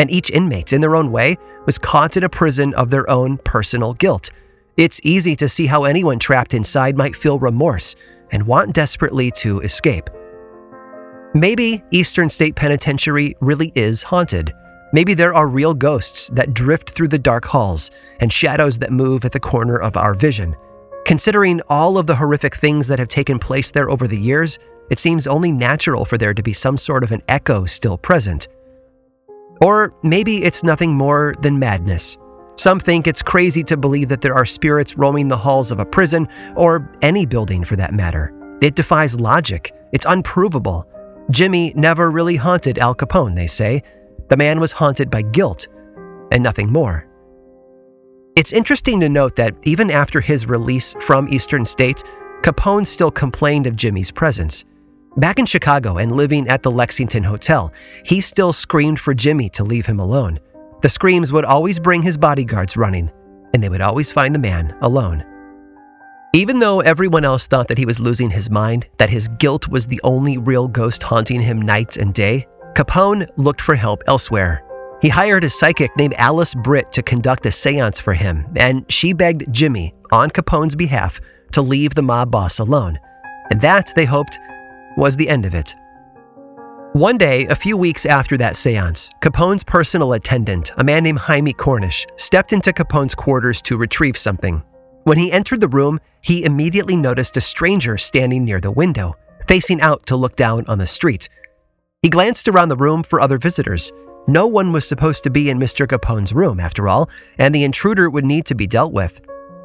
and 0.00 0.10
each 0.10 0.30
inmate, 0.30 0.72
in 0.72 0.80
their 0.80 0.96
own 0.96 1.12
way, 1.12 1.36
was 1.66 1.78
caught 1.78 2.16
in 2.16 2.24
a 2.24 2.28
prison 2.28 2.72
of 2.72 2.88
their 2.88 3.08
own 3.10 3.36
personal 3.44 3.92
guilt. 3.92 4.30
It's 4.78 4.98
easy 5.04 5.36
to 5.36 5.46
see 5.46 5.66
how 5.66 5.84
anyone 5.84 6.18
trapped 6.18 6.54
inside 6.54 6.96
might 6.96 7.14
feel 7.14 7.38
remorse 7.38 7.94
and 8.32 8.46
want 8.46 8.72
desperately 8.72 9.30
to 9.32 9.60
escape. 9.60 10.08
Maybe 11.34 11.84
Eastern 11.90 12.30
State 12.30 12.54
Penitentiary 12.56 13.36
really 13.40 13.72
is 13.74 14.02
haunted. 14.02 14.54
Maybe 14.94 15.12
there 15.12 15.34
are 15.34 15.46
real 15.46 15.74
ghosts 15.74 16.30
that 16.30 16.54
drift 16.54 16.88
through 16.88 17.08
the 17.08 17.18
dark 17.18 17.44
halls 17.44 17.90
and 18.20 18.32
shadows 18.32 18.78
that 18.78 18.92
move 18.92 19.26
at 19.26 19.32
the 19.32 19.38
corner 19.38 19.76
of 19.76 19.98
our 19.98 20.14
vision. 20.14 20.56
Considering 21.04 21.60
all 21.68 21.98
of 21.98 22.06
the 22.06 22.16
horrific 22.16 22.56
things 22.56 22.88
that 22.88 22.98
have 22.98 23.08
taken 23.08 23.38
place 23.38 23.70
there 23.70 23.90
over 23.90 24.08
the 24.08 24.18
years, 24.18 24.58
it 24.88 24.98
seems 24.98 25.26
only 25.26 25.52
natural 25.52 26.06
for 26.06 26.16
there 26.16 26.32
to 26.32 26.42
be 26.42 26.54
some 26.54 26.78
sort 26.78 27.04
of 27.04 27.12
an 27.12 27.22
echo 27.28 27.66
still 27.66 27.98
present. 27.98 28.48
Or 29.62 29.94
maybe 30.02 30.42
it's 30.42 30.64
nothing 30.64 30.94
more 30.94 31.34
than 31.40 31.58
madness. 31.58 32.16
Some 32.56 32.80
think 32.80 33.06
it's 33.06 33.22
crazy 33.22 33.62
to 33.64 33.76
believe 33.76 34.08
that 34.08 34.20
there 34.20 34.34
are 34.34 34.46
spirits 34.46 34.96
roaming 34.96 35.28
the 35.28 35.36
halls 35.36 35.70
of 35.70 35.80
a 35.80 35.84
prison, 35.84 36.28
or 36.56 36.90
any 37.02 37.24
building 37.26 37.64
for 37.64 37.76
that 37.76 37.94
matter. 37.94 38.34
It 38.60 38.74
defies 38.74 39.18
logic, 39.18 39.72
it's 39.92 40.06
unprovable. 40.06 40.86
Jimmy 41.30 41.72
never 41.76 42.10
really 42.10 42.36
haunted 42.36 42.78
Al 42.78 42.94
Capone, 42.94 43.36
they 43.36 43.46
say. 43.46 43.82
The 44.28 44.36
man 44.36 44.60
was 44.60 44.72
haunted 44.72 45.10
by 45.10 45.22
guilt, 45.22 45.68
and 46.32 46.42
nothing 46.42 46.70
more. 46.70 47.06
It's 48.36 48.52
interesting 48.52 49.00
to 49.00 49.08
note 49.08 49.36
that 49.36 49.54
even 49.64 49.90
after 49.90 50.20
his 50.20 50.46
release 50.46 50.94
from 51.00 51.28
Eastern 51.28 51.64
State, 51.64 52.04
Capone 52.42 52.86
still 52.86 53.10
complained 53.10 53.66
of 53.66 53.76
Jimmy's 53.76 54.10
presence. 54.10 54.64
Back 55.16 55.40
in 55.40 55.46
Chicago 55.46 55.98
and 55.98 56.12
living 56.12 56.48
at 56.48 56.62
the 56.62 56.70
Lexington 56.70 57.24
Hotel, 57.24 57.72
he 58.04 58.20
still 58.20 58.52
screamed 58.52 59.00
for 59.00 59.12
Jimmy 59.12 59.48
to 59.50 59.64
leave 59.64 59.84
him 59.84 59.98
alone. 59.98 60.38
The 60.82 60.88
screams 60.88 61.32
would 61.32 61.44
always 61.44 61.80
bring 61.80 62.00
his 62.00 62.16
bodyguards 62.16 62.76
running, 62.76 63.10
and 63.52 63.62
they 63.62 63.68
would 63.68 63.80
always 63.80 64.12
find 64.12 64.32
the 64.32 64.38
man 64.38 64.76
alone. 64.82 65.24
Even 66.32 66.60
though 66.60 66.78
everyone 66.80 67.24
else 67.24 67.48
thought 67.48 67.66
that 67.66 67.78
he 67.78 67.84
was 67.84 67.98
losing 67.98 68.30
his 68.30 68.50
mind, 68.50 68.86
that 68.98 69.10
his 69.10 69.26
guilt 69.38 69.66
was 69.66 69.84
the 69.84 70.00
only 70.04 70.38
real 70.38 70.68
ghost 70.68 71.02
haunting 71.02 71.40
him 71.40 71.60
night 71.60 71.96
and 71.96 72.14
day, 72.14 72.46
Capone 72.74 73.28
looked 73.36 73.60
for 73.60 73.74
help 73.74 74.04
elsewhere. 74.06 74.62
He 75.02 75.08
hired 75.08 75.42
a 75.42 75.48
psychic 75.48 75.90
named 75.96 76.14
Alice 76.18 76.54
Britt 76.54 76.92
to 76.92 77.02
conduct 77.02 77.46
a 77.46 77.52
seance 77.52 77.98
for 77.98 78.14
him, 78.14 78.46
and 78.54 78.84
she 78.88 79.12
begged 79.12 79.52
Jimmy, 79.52 79.92
on 80.12 80.30
Capone's 80.30 80.76
behalf, 80.76 81.20
to 81.50 81.62
leave 81.62 81.94
the 81.94 82.02
mob 82.02 82.30
boss 82.30 82.60
alone. 82.60 82.96
And 83.50 83.60
that, 83.62 83.90
they 83.96 84.04
hoped, 84.04 84.38
was 85.00 85.16
the 85.16 85.28
end 85.28 85.46
of 85.46 85.54
it. 85.54 85.74
One 86.92 87.16
day, 87.16 87.46
a 87.46 87.54
few 87.54 87.76
weeks 87.76 88.04
after 88.04 88.36
that 88.36 88.54
seance, 88.54 89.08
Capone's 89.20 89.64
personal 89.64 90.12
attendant, 90.12 90.72
a 90.76 90.84
man 90.84 91.04
named 91.04 91.20
Hymie 91.20 91.56
Cornish, 91.56 92.06
stepped 92.16 92.52
into 92.52 92.72
Capone's 92.72 93.14
quarters 93.14 93.62
to 93.62 93.78
retrieve 93.78 94.18
something. 94.18 94.62
When 95.04 95.16
he 95.16 95.32
entered 95.32 95.62
the 95.62 95.68
room, 95.68 96.00
he 96.20 96.44
immediately 96.44 96.96
noticed 96.96 97.36
a 97.36 97.40
stranger 97.40 97.96
standing 97.96 98.44
near 98.44 98.60
the 98.60 98.70
window, 98.70 99.14
facing 99.48 99.80
out 99.80 100.04
to 100.06 100.16
look 100.16 100.36
down 100.36 100.66
on 100.66 100.78
the 100.78 100.86
street. 100.86 101.30
He 102.02 102.10
glanced 102.10 102.48
around 102.48 102.68
the 102.68 102.76
room 102.76 103.02
for 103.02 103.20
other 103.20 103.38
visitors. 103.38 103.92
No 104.26 104.46
one 104.46 104.70
was 104.70 104.86
supposed 104.86 105.24
to 105.24 105.30
be 105.30 105.48
in 105.48 105.58
Mr. 105.58 105.88
Capone's 105.88 106.34
room, 106.34 106.60
after 106.60 106.88
all, 106.88 107.08
and 107.38 107.54
the 107.54 107.64
intruder 107.64 108.10
would 108.10 108.26
need 108.26 108.44
to 108.46 108.54
be 108.54 108.66
dealt 108.66 108.92
with. 108.92 109.20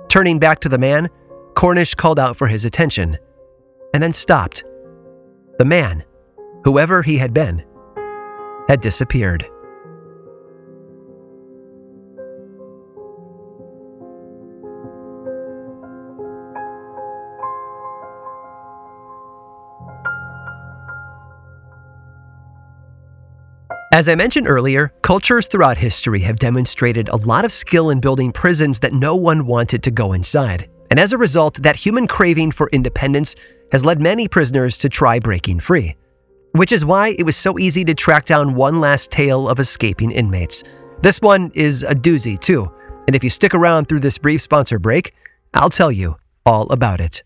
Turning 0.07 0.39
back 0.39 0.61
to 0.61 0.69
the 0.69 0.77
man, 0.77 1.09
Cornish 1.55 1.95
called 1.95 2.19
out 2.19 2.37
for 2.37 2.47
his 2.47 2.63
attention, 2.63 3.17
and 3.93 4.01
then 4.01 4.13
stopped. 4.13 4.63
The 5.57 5.65
man, 5.65 6.03
whoever 6.65 7.01
he 7.01 7.17
had 7.17 7.33
been, 7.33 7.63
had 8.67 8.81
disappeared. 8.81 9.47
As 23.93 24.09
I 24.09 24.15
mentioned 24.15 24.49
earlier, 24.49 24.91
cultures 25.03 25.47
throughout 25.47 25.77
history 25.77 26.19
have 26.19 26.37
demonstrated 26.37 27.07
a 27.07 27.15
lot 27.15 27.45
of 27.45 27.53
skill 27.53 27.91
in 27.91 28.01
building 28.01 28.33
prisons 28.33 28.81
that 28.81 28.91
no 28.91 29.15
one 29.15 29.45
wanted 29.45 29.83
to 29.83 29.91
go 29.91 30.11
inside. 30.11 30.69
And 30.89 30.99
as 30.99 31.13
a 31.13 31.17
result, 31.17 31.61
that 31.63 31.75
human 31.75 32.07
craving 32.07 32.51
for 32.51 32.69
independence 32.71 33.35
has 33.71 33.83
led 33.83 34.01
many 34.01 34.27
prisoners 34.27 34.77
to 34.79 34.89
try 34.89 35.19
breaking 35.19 35.59
free. 35.59 35.95
Which 36.51 36.71
is 36.71 36.85
why 36.85 37.09
it 37.17 37.25
was 37.25 37.35
so 37.35 37.59
easy 37.59 37.83
to 37.85 37.93
track 37.93 38.25
down 38.25 38.55
one 38.55 38.79
last 38.79 39.11
tale 39.11 39.49
of 39.49 39.59
escaping 39.59 40.11
inmates. 40.11 40.63
This 41.01 41.21
one 41.21 41.51
is 41.53 41.83
a 41.83 41.93
doozy, 41.93 42.39
too. 42.39 42.71
And 43.07 43.15
if 43.15 43.23
you 43.23 43.29
stick 43.29 43.53
around 43.53 43.87
through 43.87 43.99
this 43.99 44.17
brief 44.17 44.41
sponsor 44.41 44.79
break, 44.79 45.13
I'll 45.53 45.69
tell 45.69 45.91
you 45.91 46.15
all 46.45 46.71
about 46.71 47.01
it. 47.01 47.23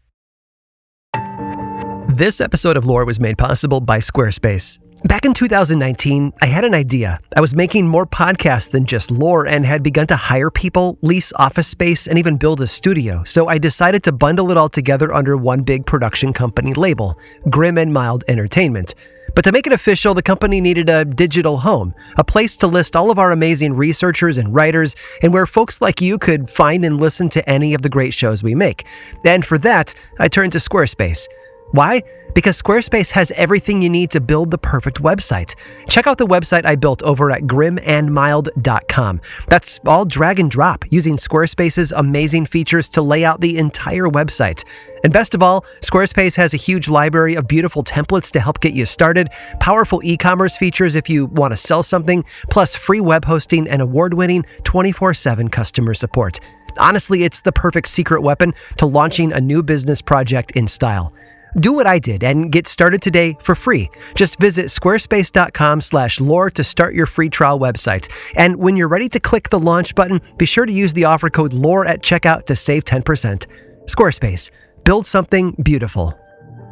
This 2.10 2.42
episode 2.42 2.76
of 2.76 2.86
Lore 2.86 3.06
was 3.06 3.20
made 3.20 3.38
possible 3.38 3.82
by 3.82 4.00
Squarespace. 4.00 4.80
Back 5.06 5.24
in 5.24 5.34
2019, 5.34 6.34
I 6.42 6.46
had 6.46 6.66
an 6.66 6.74
idea. 6.74 7.22
I 7.36 7.40
was 7.40 7.56
making 7.56 7.88
more 7.88 8.06
podcasts 8.06 8.70
than 8.70 8.86
just 8.86 9.10
lore 9.10 9.48
and 9.48 9.66
had 9.66 9.82
begun 9.82 10.08
to 10.08 10.18
hire 10.18 10.52
people, 10.52 10.98
lease 11.02 11.32
office 11.34 11.70
space, 11.70 12.06
and 12.06 12.20
even 12.20 12.36
build 12.36 12.60
a 12.60 12.68
studio. 12.68 13.24
So 13.24 13.48
I 13.48 13.60
decided 13.60 14.04
to 14.04 14.12
bundle 14.12 14.52
it 14.52 14.58
all 14.58 14.68
together 14.68 15.14
under 15.14 15.38
one 15.38 15.62
big 15.62 15.86
production 15.86 16.34
company 16.34 16.74
label, 16.74 17.18
Grim 17.50 17.78
and 17.78 17.94
Mild 17.94 18.26
Entertainment. 18.28 18.94
But 19.36 19.46
to 19.46 19.54
make 19.54 19.66
it 19.68 19.72
official, 19.74 20.14
the 20.14 20.22
company 20.22 20.60
needed 20.60 20.90
a 20.90 21.06
digital 21.06 21.60
home, 21.60 21.96
a 22.18 22.24
place 22.26 22.58
to 22.58 22.68
list 22.68 22.98
all 22.98 23.10
of 23.10 23.20
our 23.20 23.32
amazing 23.32 23.76
researchers 23.76 24.38
and 24.38 24.54
writers, 24.54 24.98
and 25.24 25.32
where 25.32 25.46
folks 25.46 25.80
like 25.80 26.02
you 26.02 26.18
could 26.18 26.50
find 26.50 26.84
and 26.84 27.00
listen 27.00 27.30
to 27.30 27.50
any 27.50 27.74
of 27.74 27.84
the 27.84 27.90
great 27.90 28.14
shows 28.14 28.44
we 28.44 28.54
make. 28.54 28.86
And 29.24 29.46
for 29.46 29.58
that, 29.60 29.96
I 30.20 30.28
turned 30.28 30.52
to 30.52 30.58
Squarespace. 30.58 31.26
Why? 31.72 32.02
Because 32.34 32.62
Squarespace 32.62 33.12
has 33.12 33.32
everything 33.32 33.82
you 33.82 33.90
need 33.90 34.12
to 34.12 34.22
build 34.22 34.52
the 34.52 34.58
perfect 34.58 35.02
website. 35.02 35.56
Check 35.88 36.08
out 36.08 36.18
the 36.18 36.28
website 36.28 36.66
I 36.66 36.76
built 36.76 37.02
over 37.04 37.32
at 37.32 37.44
grimandmild.com. 37.44 39.22
That's 39.48 39.80
all 39.86 40.06
drag 40.06 40.40
and 40.40 40.50
drop 40.50 40.86
using 40.92 41.18
Squarespace's 41.18 41.92
amazing 41.92 42.46
features 42.46 42.88
to 42.90 43.02
lay 43.02 43.26
out 43.26 43.42
the 43.42 43.58
entire 43.58 44.08
website. 44.08 44.64
And 45.04 45.14
best 45.14 45.34
of 45.34 45.42
all, 45.42 45.66
Squarespace 45.82 46.36
has 46.36 46.54
a 46.54 46.58
huge 46.58 46.90
library 46.90 47.36
of 47.36 47.48
beautiful 47.48 47.84
templates 47.84 48.32
to 48.32 48.40
help 48.40 48.60
get 48.60 48.74
you 48.74 48.86
started, 48.86 49.30
powerful 49.60 50.02
e 50.04 50.18
commerce 50.18 50.58
features 50.58 50.96
if 50.96 51.10
you 51.10 51.28
want 51.28 51.52
to 51.52 51.58
sell 51.58 51.84
something, 51.84 52.24
plus 52.50 52.76
free 52.76 53.00
web 53.00 53.26
hosting 53.26 53.68
and 53.68 53.82
award 53.82 54.14
winning 54.14 54.46
24 54.64 55.14
7 55.14 55.50
customer 55.50 55.94
support. 55.94 56.40
Honestly, 56.78 57.24
it's 57.24 57.42
the 57.42 57.52
perfect 57.52 57.88
secret 57.88 58.22
weapon 58.22 58.54
to 58.78 58.86
launching 58.86 59.34
a 59.34 59.42
new 59.42 59.64
business 59.64 60.02
project 60.02 60.52
in 60.52 60.68
style. 60.68 61.14
Do 61.58 61.74
what 61.74 61.88
I 61.88 62.00
did 62.00 62.24
and 62.24 62.52
get 62.52 62.68
started 62.68 63.02
today 63.02 63.38
for 63.42 63.56
free. 63.56 63.90
Just 64.16 64.40
visit 64.40 64.68
squarespace.com/lore 64.68 66.50
to 66.52 66.64
start 66.64 66.94
your 66.94 67.06
free 67.06 67.30
trial 67.30 67.60
website. 67.60 68.10
And 68.36 68.58
when 68.58 68.78
you're 68.78 68.88
ready 68.88 69.10
to 69.10 69.20
click 69.20 69.50
the 69.50 69.60
launch 69.60 69.96
button, 69.96 70.22
be 70.38 70.46
sure 70.46 70.66
to 70.66 70.74
use 70.74 70.94
the 70.94 71.06
offer 71.06 71.30
code 71.30 71.54
LORE 71.54 71.86
at 71.86 72.04
checkout 72.04 72.46
to 72.46 72.56
save 72.56 72.86
10%. 72.86 73.48
Squarespace, 73.86 74.52
build 74.84 75.06
something 75.08 75.56
beautiful. 75.64 76.14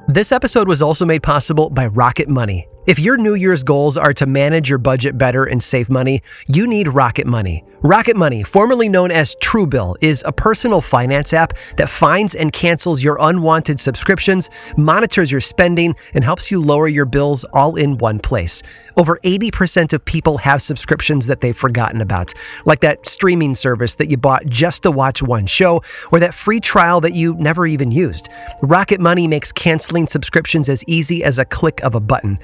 This 0.08 0.32
episode 0.32 0.68
was 0.68 0.82
also 0.82 1.06
made 1.06 1.24
possible 1.24 1.70
by 1.70 1.88
Rocket 1.88 2.30
Money. 2.30 2.68
If 2.88 3.00
your 3.00 3.18
New 3.18 3.34
Year's 3.34 3.64
goals 3.64 3.98
are 3.98 4.14
to 4.14 4.26
manage 4.26 4.70
your 4.70 4.78
budget 4.78 5.18
better 5.18 5.44
and 5.44 5.62
save 5.62 5.90
money, 5.90 6.22
you 6.48 6.66
need 6.66 6.88
Rocket 6.88 7.28
Money. 7.28 7.66
Rocket 7.82 8.16
Money, 8.16 8.44
formerly 8.44 8.88
known 8.90 9.12
as 9.12 9.36
Truebill, 9.36 9.98
is 10.02 10.24
a 10.26 10.32
personal 10.32 10.80
finance 10.82 11.34
app 11.34 11.54
that 11.76 11.90
finds 11.90 12.34
and 12.34 12.52
cancels 12.52 13.04
your 13.04 13.18
unwanted 13.20 13.80
subscriptions, 13.80 14.50
monitors 14.78 15.30
your 15.30 15.42
spending, 15.42 15.96
and 16.14 16.24
helps 16.24 16.50
you 16.50 16.60
lower 16.60 16.88
your 16.88 17.06
bills 17.06 17.44
all 17.54 17.76
in 17.76 17.98
one 17.98 18.20
place. 18.20 18.64
Over 18.96 19.20
80% 19.24 19.94
of 19.94 20.04
people 20.04 20.40
have 20.40 20.60
subscriptions 20.60 21.28
that 21.28 21.42
they've 21.42 21.56
forgotten 21.56 22.02
about, 22.02 22.34
like 22.66 22.80
that 22.80 23.06
streaming 23.06 23.54
service 23.54 23.94
that 23.96 24.10
you 24.10 24.18
bought 24.18 24.48
just 24.48 24.82
to 24.84 24.92
watch 24.92 25.22
one 25.22 25.46
show, 25.46 25.84
or 26.12 26.20
that 26.20 26.34
free 26.34 26.60
trial 26.60 27.00
that 27.02 27.14
you 27.14 27.36
never 27.36 27.68
even 27.68 27.92
used. 27.92 28.28
Rocket 28.64 29.00
Money 29.00 29.28
makes 29.28 29.52
canceling 29.52 30.08
subscriptions 30.08 30.68
as 30.68 30.84
easy 30.88 31.24
as 31.24 31.38
a 31.38 31.46
click 31.46 31.80
of 31.82 31.94
a 31.94 32.00
button. 32.00 32.40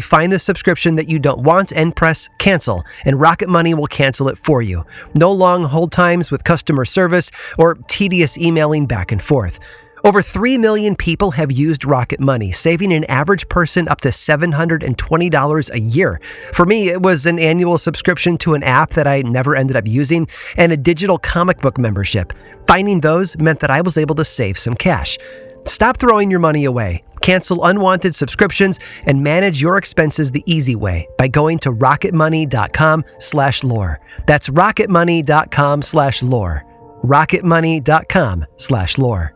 Find 0.00 0.32
the 0.32 0.38
subscription 0.38 0.96
that 0.96 1.08
you 1.08 1.18
don't 1.18 1.40
want 1.40 1.72
and 1.72 1.94
press 1.94 2.28
cancel, 2.38 2.84
and 3.04 3.20
Rocket 3.20 3.48
Money 3.48 3.74
will 3.74 3.86
cancel 3.86 4.28
it 4.28 4.38
for 4.38 4.62
you. 4.62 4.84
No 5.14 5.32
long 5.32 5.64
hold 5.64 5.92
times 5.92 6.30
with 6.30 6.44
customer 6.44 6.84
service 6.84 7.30
or 7.58 7.74
tedious 7.88 8.38
emailing 8.38 8.86
back 8.86 9.12
and 9.12 9.22
forth. 9.22 9.58
Over 10.04 10.20
3 10.20 10.58
million 10.58 10.96
people 10.96 11.30
have 11.30 11.52
used 11.52 11.84
Rocket 11.84 12.18
Money, 12.18 12.50
saving 12.50 12.92
an 12.92 13.04
average 13.04 13.48
person 13.48 13.86
up 13.86 14.00
to 14.00 14.08
$720 14.08 15.70
a 15.70 15.80
year. 15.80 16.20
For 16.52 16.66
me, 16.66 16.88
it 16.88 17.02
was 17.02 17.24
an 17.24 17.38
annual 17.38 17.78
subscription 17.78 18.36
to 18.38 18.54
an 18.54 18.64
app 18.64 18.90
that 18.90 19.06
I 19.06 19.22
never 19.22 19.54
ended 19.54 19.76
up 19.76 19.86
using 19.86 20.26
and 20.56 20.72
a 20.72 20.76
digital 20.76 21.18
comic 21.18 21.60
book 21.60 21.78
membership. 21.78 22.32
Finding 22.66 23.00
those 23.00 23.38
meant 23.38 23.60
that 23.60 23.70
I 23.70 23.80
was 23.80 23.96
able 23.96 24.16
to 24.16 24.24
save 24.24 24.58
some 24.58 24.74
cash. 24.74 25.18
Stop 25.66 25.98
throwing 25.98 26.32
your 26.32 26.40
money 26.40 26.64
away. 26.64 27.04
Cancel 27.22 27.64
unwanted 27.64 28.14
subscriptions 28.14 28.78
and 29.06 29.22
manage 29.22 29.60
your 29.60 29.78
expenses 29.78 30.30
the 30.30 30.42
easy 30.44 30.76
way 30.76 31.08
by 31.16 31.28
going 31.28 31.58
to 31.60 31.72
rocketmoney.com 31.72 33.04
slash 33.18 33.64
lore. 33.64 34.00
That's 34.26 34.48
rocketmoney.com 34.50 35.82
slash 35.82 36.22
lore. 36.22 36.64
rocketmoney.com 37.02 38.46
slash 38.56 38.98
lore. 38.98 39.34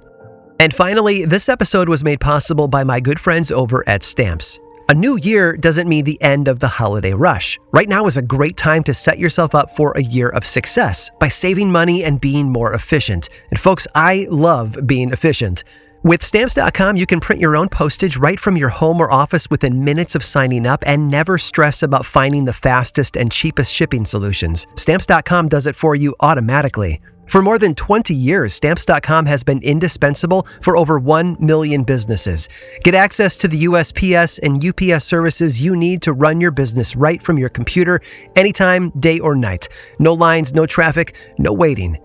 And 0.59 0.75
finally, 0.75 1.25
this 1.25 1.49
episode 1.49 1.89
was 1.89 2.03
made 2.03 2.21
possible 2.21 2.67
by 2.67 2.83
my 2.83 2.99
good 2.99 3.21
friends 3.21 3.51
over 3.51 3.87
at 3.89 4.03
Stamps. 4.03 4.59
A 4.89 4.95
new 4.95 5.19
year 5.19 5.57
doesn't 5.57 5.89
mean 5.89 6.05
the 6.05 6.21
end 6.23 6.47
of 6.47 6.61
the 6.61 6.69
holiday 6.69 7.13
rush. 7.13 7.59
Right 7.73 7.89
now 7.89 8.07
is 8.07 8.17
a 8.17 8.23
great 8.23 8.57
time 8.57 8.85
to 8.85 8.95
set 8.95 9.19
yourself 9.19 9.53
up 9.55 9.75
for 9.75 9.91
a 9.93 10.03
year 10.03 10.29
of 10.29 10.47
success 10.47 11.11
by 11.19 11.27
saving 11.27 11.73
money 11.73 12.05
and 12.05 12.21
being 12.21 12.53
more 12.53 12.73
efficient. 12.73 13.29
And 13.51 13.59
folks, 13.59 13.89
I 13.97 14.29
love 14.31 14.79
being 14.87 15.11
efficient. 15.11 15.65
With 16.07 16.23
stamps.com, 16.23 16.97
you 16.97 17.05
can 17.05 17.19
print 17.19 17.43
your 17.43 17.57
own 17.57 17.69
postage 17.69 18.17
right 18.17 18.39
from 18.39 18.57
your 18.57 18.69
home 18.69 19.01
or 19.01 19.13
office 19.13 19.51
within 19.51 19.85
minutes 19.85 20.15
of 20.15 20.23
signing 20.23 20.65
up 20.65 20.85
and 20.87 21.11
never 21.11 21.37
stress 21.37 21.83
about 21.83 22.07
finding 22.07 22.45
the 22.45 22.53
fastest 22.53 23.17
and 23.17 23.33
cheapest 23.33 23.75
shipping 23.75 24.05
solutions. 24.05 24.69
Stamps.com 24.77 25.49
does 25.49 25.67
it 25.67 25.75
for 25.75 25.97
you 25.97 26.15
automatically. 26.21 27.01
For 27.29 27.43
more 27.43 27.59
than 27.59 27.75
20 27.75 28.15
years, 28.15 28.55
Stamps.com 28.55 29.27
has 29.27 29.43
been 29.43 29.61
indispensable 29.65 30.47
for 30.63 30.77
over 30.77 31.01
1 31.01 31.39
million 31.41 31.83
businesses. 31.83 32.49
Get 32.85 32.95
access 32.95 33.37
to 33.39 33.49
the 33.49 33.65
USPS 33.65 34.39
and 34.45 34.65
UPS 34.65 35.05
services 35.05 35.61
you 35.61 35.75
need 35.75 36.03
to 36.03 36.13
run 36.13 36.41
your 36.41 36.53
business 36.53 36.95
right 36.95 37.21
from 37.21 37.37
your 37.37 37.49
computer, 37.49 38.01
anytime, 38.37 38.91
day 38.91 39.19
or 39.19 39.35
night. 39.35 39.69
No 39.99 40.15
lines, 40.15 40.55
no 40.55 40.67
traffic, 40.67 41.17
no 41.37 41.53
waiting. 41.53 41.99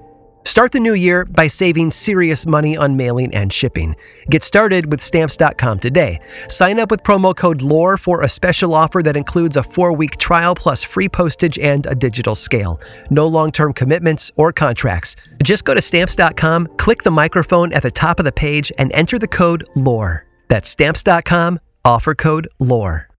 Start 0.46 0.72
the 0.72 0.80
new 0.80 0.94
year 0.94 1.26
by 1.26 1.48
saving 1.48 1.92
serious 1.92 2.46
money 2.46 2.76
on 2.76 2.98
mailing 2.98 3.34
and 3.36 3.54
shipping. 3.54 3.96
Get 4.30 4.44
started 4.44 4.90
with 4.90 5.02
stamps.com 5.02 5.80
today. 5.80 6.20
Sign 6.48 6.80
up 6.80 6.90
with 6.90 7.04
promo 7.04 7.36
code 7.36 7.62
LORE 7.62 7.96
for 7.98 8.24
a 8.24 8.30
special 8.30 8.74
offer 8.74 9.04
that 9.04 9.16
includes 9.16 9.58
a 9.58 9.64
four 9.64 9.94
week 9.94 10.18
trial 10.18 10.56
plus 10.56 10.84
free 10.84 11.08
postage 11.08 11.60
and 11.60 11.86
a 11.86 11.94
digital 11.94 12.36
scale. 12.36 12.82
No 13.10 13.28
long 13.28 13.52
term 13.52 13.74
commitments 13.74 14.32
or 14.36 14.52
contracts. 14.52 15.16
Just 15.44 15.64
go 15.64 15.74
to 15.74 15.82
stamps.com, 15.82 16.68
click 16.78 17.04
the 17.04 17.12
microphone 17.12 17.72
at 17.74 17.84
the 17.84 17.92
top 17.92 18.20
of 18.20 18.26
the 18.26 18.32
page, 18.32 18.72
and 18.78 18.92
enter 18.94 19.20
the 19.20 19.28
code 19.28 19.64
LORE. 19.76 20.26
That's 20.48 20.70
stamps.com, 20.70 21.60
offer 21.86 22.16
code 22.16 22.48
LORE. 22.60 23.11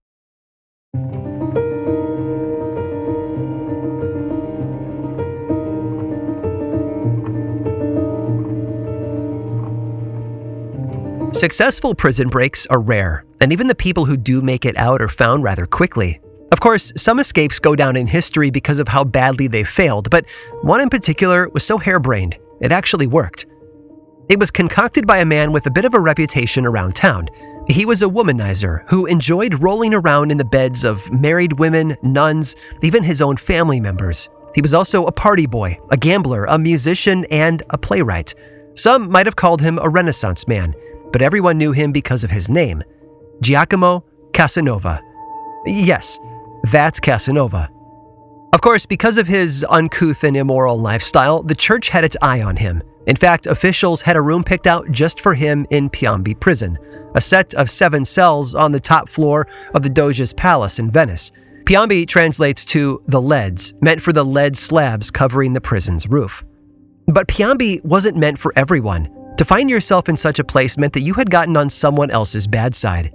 Successful 11.43 11.93
prison 11.93 12.29
breaks 12.29 12.65
are 12.67 12.79
rare, 12.79 13.25
and 13.41 13.51
even 13.51 13.67
the 13.67 13.75
people 13.75 14.05
who 14.05 14.15
do 14.15 14.41
make 14.41 14.63
it 14.63 14.77
out 14.77 15.01
are 15.01 15.09
found 15.09 15.43
rather 15.43 15.65
quickly. 15.65 16.21
Of 16.53 16.61
course, 16.61 16.93
some 16.95 17.19
escapes 17.19 17.59
go 17.59 17.75
down 17.75 17.97
in 17.97 18.07
history 18.07 18.49
because 18.49 18.79
of 18.79 18.87
how 18.87 19.03
badly 19.03 19.47
they 19.47 19.65
failed, 19.65 20.09
but 20.09 20.23
one 20.61 20.79
in 20.79 20.87
particular 20.87 21.49
was 21.49 21.65
so 21.65 21.77
harebrained, 21.77 22.37
it 22.61 22.71
actually 22.71 23.07
worked. 23.07 23.45
It 24.29 24.39
was 24.39 24.51
concocted 24.51 25.05
by 25.05 25.17
a 25.17 25.25
man 25.25 25.51
with 25.51 25.65
a 25.65 25.71
bit 25.71 25.83
of 25.83 25.93
a 25.93 25.99
reputation 25.99 26.65
around 26.65 26.95
town. 26.95 27.27
He 27.67 27.85
was 27.85 28.01
a 28.01 28.07
womanizer 28.07 28.89
who 28.89 29.05
enjoyed 29.05 29.61
rolling 29.61 29.93
around 29.93 30.31
in 30.31 30.37
the 30.37 30.45
beds 30.45 30.85
of 30.85 31.11
married 31.11 31.59
women, 31.59 31.97
nuns, 32.01 32.55
even 32.81 33.03
his 33.03 33.21
own 33.21 33.35
family 33.35 33.81
members. 33.81 34.29
He 34.55 34.61
was 34.61 34.73
also 34.73 35.07
a 35.07 35.11
party 35.11 35.45
boy, 35.45 35.77
a 35.91 35.97
gambler, 35.97 36.45
a 36.45 36.57
musician, 36.57 37.25
and 37.25 37.63
a 37.69 37.77
playwright. 37.77 38.33
Some 38.75 39.09
might 39.09 39.25
have 39.25 39.35
called 39.35 39.59
him 39.59 39.77
a 39.81 39.89
Renaissance 39.89 40.47
man 40.47 40.73
but 41.13 41.21
everyone 41.21 41.57
knew 41.57 41.71
him 41.71 41.93
because 41.93 42.25
of 42.25 42.31
his 42.31 42.49
name 42.49 42.83
Giacomo 43.41 44.03
Casanova. 44.33 45.01
Yes, 45.65 46.19
that's 46.71 46.99
Casanova. 46.99 47.69
Of 48.51 48.61
course, 48.61 48.85
because 48.85 49.17
of 49.17 49.27
his 49.27 49.65
uncouth 49.69 50.23
and 50.23 50.35
immoral 50.35 50.77
lifestyle, 50.77 51.41
the 51.41 51.55
church 51.55 51.89
had 51.89 52.03
its 52.03 52.17
eye 52.21 52.41
on 52.41 52.57
him. 52.57 52.83
In 53.07 53.15
fact, 53.15 53.47
officials 53.47 54.01
had 54.01 54.15
a 54.15 54.21
room 54.21 54.43
picked 54.43 54.67
out 54.67 54.89
just 54.91 55.21
for 55.21 55.33
him 55.33 55.65
in 55.69 55.89
Piombi 55.89 56.39
prison, 56.39 56.77
a 57.15 57.21
set 57.21 57.53
of 57.53 57.69
seven 57.69 58.05
cells 58.05 58.55
on 58.55 58.71
the 58.71 58.79
top 58.79 59.07
floor 59.07 59.47
of 59.73 59.83
the 59.83 59.89
Doge's 59.89 60.33
palace 60.33 60.79
in 60.79 60.91
Venice. 60.91 61.31
Piombi 61.65 62.07
translates 62.07 62.65
to 62.65 63.01
the 63.07 63.21
leads, 63.21 63.73
meant 63.81 64.01
for 64.01 64.13
the 64.13 64.25
lead 64.25 64.57
slabs 64.57 65.11
covering 65.11 65.53
the 65.53 65.61
prison's 65.61 66.07
roof. 66.07 66.43
But 67.07 67.27
Piombi 67.27 67.83
wasn't 67.83 68.17
meant 68.17 68.39
for 68.39 68.53
everyone. 68.55 69.09
To 69.37 69.45
find 69.45 69.67
yourself 69.67 70.09
in 70.09 70.17
such 70.17 70.37
a 70.37 70.43
place 70.43 70.77
meant 70.77 70.93
that 70.93 71.01
you 71.01 71.15
had 71.15 71.31
gotten 71.31 71.57
on 71.57 71.69
someone 71.69 72.11
else's 72.11 72.45
bad 72.45 72.75
side. 72.75 73.11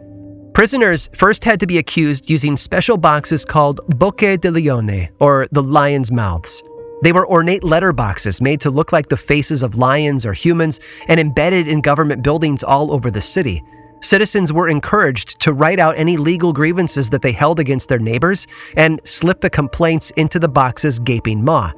Prisoners 0.52 1.08
first 1.14 1.44
had 1.44 1.60
to 1.60 1.66
be 1.66 1.78
accused 1.78 2.28
using 2.28 2.56
special 2.56 2.96
boxes 2.96 3.44
called 3.44 3.80
bocche 3.92 4.40
de 4.40 4.50
leone, 4.50 5.08
or 5.20 5.46
the 5.52 5.62
lion's 5.62 6.10
mouths. 6.10 6.60
They 7.02 7.12
were 7.12 7.28
ornate 7.28 7.62
letter 7.62 7.92
boxes 7.92 8.42
made 8.42 8.60
to 8.62 8.70
look 8.70 8.90
like 8.90 9.08
the 9.08 9.16
faces 9.16 9.62
of 9.62 9.76
lions 9.76 10.26
or 10.26 10.32
humans 10.32 10.80
and 11.06 11.20
embedded 11.20 11.68
in 11.68 11.80
government 11.80 12.24
buildings 12.24 12.64
all 12.64 12.90
over 12.90 13.12
the 13.12 13.20
city. 13.20 13.62
Citizens 14.00 14.52
were 14.52 14.68
encouraged 14.68 15.40
to 15.40 15.52
write 15.52 15.78
out 15.78 15.96
any 15.96 16.16
legal 16.16 16.52
grievances 16.52 17.10
that 17.10 17.22
they 17.22 17.32
held 17.32 17.60
against 17.60 17.88
their 17.88 18.00
neighbors 18.00 18.48
and 18.76 19.00
slip 19.04 19.40
the 19.40 19.50
complaints 19.50 20.10
into 20.16 20.40
the 20.40 20.48
box's 20.48 20.98
gaping 20.98 21.44
maw, 21.44 21.70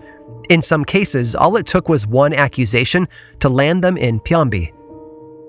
in 0.50 0.60
some 0.60 0.84
cases, 0.84 1.34
all 1.34 1.56
it 1.56 1.66
took 1.66 1.88
was 1.88 2.06
one 2.06 2.34
accusation 2.34 3.08
to 3.38 3.48
land 3.48 3.82
them 3.82 3.96
in 3.96 4.20
Piombi. 4.20 4.72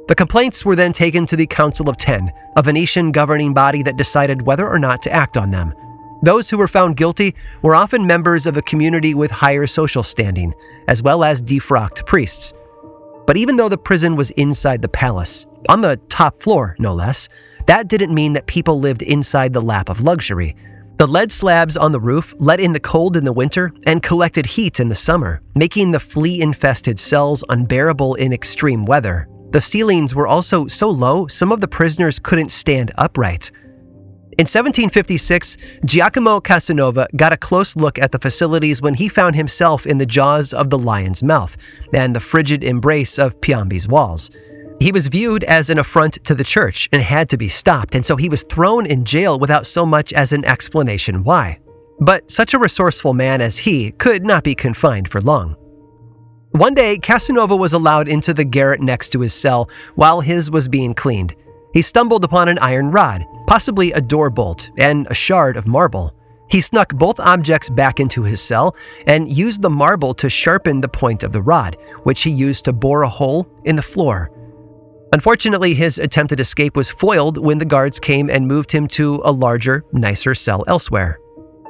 The 0.07 0.15
complaints 0.15 0.63
were 0.63 0.75
then 0.75 0.93
taken 0.93 1.25
to 1.25 1.35
the 1.35 1.47
Council 1.47 1.89
of 1.89 1.97
Ten, 1.97 2.31
a 2.55 2.61
Venetian 2.61 3.11
governing 3.11 3.53
body 3.53 3.81
that 3.83 3.97
decided 3.97 4.43
whether 4.43 4.67
or 4.67 4.77
not 4.77 5.01
to 5.03 5.11
act 5.11 5.37
on 5.37 5.51
them. 5.51 5.73
Those 6.21 6.49
who 6.49 6.57
were 6.57 6.67
found 6.67 6.97
guilty 6.97 7.33
were 7.63 7.73
often 7.73 8.05
members 8.05 8.45
of 8.45 8.57
a 8.57 8.61
community 8.61 9.15
with 9.15 9.31
higher 9.31 9.65
social 9.65 10.03
standing, 10.03 10.53
as 10.87 11.01
well 11.01 11.23
as 11.23 11.41
defrocked 11.41 12.05
priests. 12.05 12.53
But 13.25 13.37
even 13.37 13.55
though 13.55 13.69
the 13.69 13.77
prison 13.77 14.15
was 14.15 14.29
inside 14.31 14.83
the 14.83 14.89
palace, 14.89 15.47
on 15.67 15.81
the 15.81 15.97
top 16.09 16.39
floor 16.39 16.75
no 16.77 16.93
less, 16.93 17.27
that 17.65 17.87
didn't 17.87 18.13
mean 18.13 18.33
that 18.33 18.45
people 18.45 18.79
lived 18.79 19.01
inside 19.01 19.53
the 19.53 19.61
lap 19.61 19.89
of 19.89 20.01
luxury. 20.01 20.55
The 21.01 21.07
lead 21.07 21.31
slabs 21.31 21.75
on 21.75 21.93
the 21.93 21.99
roof 21.99 22.35
let 22.37 22.59
in 22.59 22.73
the 22.73 22.79
cold 22.79 23.17
in 23.17 23.25
the 23.25 23.33
winter 23.33 23.73
and 23.87 24.03
collected 24.03 24.45
heat 24.45 24.79
in 24.79 24.87
the 24.87 24.93
summer, 24.93 25.41
making 25.55 25.89
the 25.89 25.99
flea 25.99 26.39
infested 26.39 26.99
cells 26.99 27.43
unbearable 27.49 28.13
in 28.13 28.31
extreme 28.31 28.85
weather. 28.85 29.27
The 29.49 29.61
ceilings 29.61 30.13
were 30.13 30.27
also 30.27 30.67
so 30.67 30.87
low, 30.87 31.25
some 31.25 31.51
of 31.51 31.59
the 31.59 31.67
prisoners 31.67 32.19
couldn't 32.19 32.51
stand 32.51 32.91
upright. 32.99 33.49
In 34.37 34.45
1756, 34.45 35.57
Giacomo 35.85 36.39
Casanova 36.39 37.07
got 37.15 37.33
a 37.33 37.37
close 37.37 37.75
look 37.75 37.97
at 37.97 38.11
the 38.11 38.19
facilities 38.19 38.79
when 38.79 38.93
he 38.93 39.09
found 39.09 39.35
himself 39.35 39.87
in 39.87 39.97
the 39.97 40.05
jaws 40.05 40.53
of 40.53 40.69
the 40.69 40.77
lion's 40.77 41.23
mouth 41.23 41.57
and 41.95 42.15
the 42.15 42.19
frigid 42.19 42.63
embrace 42.63 43.17
of 43.17 43.41
Piombi's 43.41 43.87
walls. 43.87 44.29
He 44.81 44.91
was 44.91 45.05
viewed 45.05 45.43
as 45.43 45.69
an 45.69 45.77
affront 45.77 46.23
to 46.25 46.33
the 46.33 46.43
church 46.43 46.89
and 46.91 47.03
had 47.03 47.29
to 47.29 47.37
be 47.37 47.47
stopped, 47.47 47.93
and 47.93 48.03
so 48.03 48.15
he 48.15 48.29
was 48.29 48.41
thrown 48.41 48.87
in 48.87 49.05
jail 49.05 49.37
without 49.37 49.67
so 49.67 49.85
much 49.85 50.11
as 50.11 50.33
an 50.33 50.43
explanation 50.43 51.23
why. 51.23 51.59
But 51.99 52.31
such 52.31 52.55
a 52.55 52.59
resourceful 52.59 53.13
man 53.13 53.41
as 53.41 53.59
he 53.59 53.91
could 53.91 54.25
not 54.25 54.43
be 54.43 54.55
confined 54.55 55.07
for 55.07 55.21
long. 55.21 55.55
One 56.53 56.73
day, 56.73 56.97
Casanova 56.97 57.55
was 57.55 57.73
allowed 57.73 58.07
into 58.07 58.33
the 58.33 58.43
garret 58.43 58.81
next 58.81 59.09
to 59.09 59.19
his 59.19 59.35
cell 59.35 59.69
while 59.93 60.19
his 60.19 60.49
was 60.49 60.67
being 60.67 60.95
cleaned. 60.95 61.35
He 61.73 61.83
stumbled 61.83 62.23
upon 62.23 62.49
an 62.49 62.57
iron 62.57 62.89
rod, 62.89 63.23
possibly 63.45 63.91
a 63.91 64.01
door 64.01 64.31
bolt, 64.31 64.71
and 64.79 65.05
a 65.11 65.13
shard 65.13 65.57
of 65.57 65.67
marble. 65.67 66.15
He 66.49 66.59
snuck 66.59 66.91
both 66.95 67.19
objects 67.19 67.69
back 67.69 67.99
into 67.99 68.23
his 68.23 68.41
cell 68.41 68.75
and 69.05 69.31
used 69.31 69.61
the 69.61 69.69
marble 69.69 70.15
to 70.15 70.27
sharpen 70.27 70.81
the 70.81 70.89
point 70.89 71.23
of 71.23 71.33
the 71.33 71.41
rod, 71.43 71.77
which 72.01 72.23
he 72.23 72.31
used 72.31 72.65
to 72.65 72.73
bore 72.73 73.03
a 73.03 73.09
hole 73.09 73.47
in 73.63 73.75
the 73.75 73.83
floor. 73.83 74.31
Unfortunately, 75.13 75.73
his 75.73 75.99
attempted 75.99 76.39
escape 76.39 76.77
was 76.77 76.89
foiled 76.89 77.37
when 77.37 77.57
the 77.57 77.65
guards 77.65 77.99
came 77.99 78.29
and 78.29 78.47
moved 78.47 78.71
him 78.71 78.87
to 78.87 79.21
a 79.25 79.31
larger, 79.31 79.83
nicer 79.91 80.33
cell 80.33 80.63
elsewhere. 80.67 81.19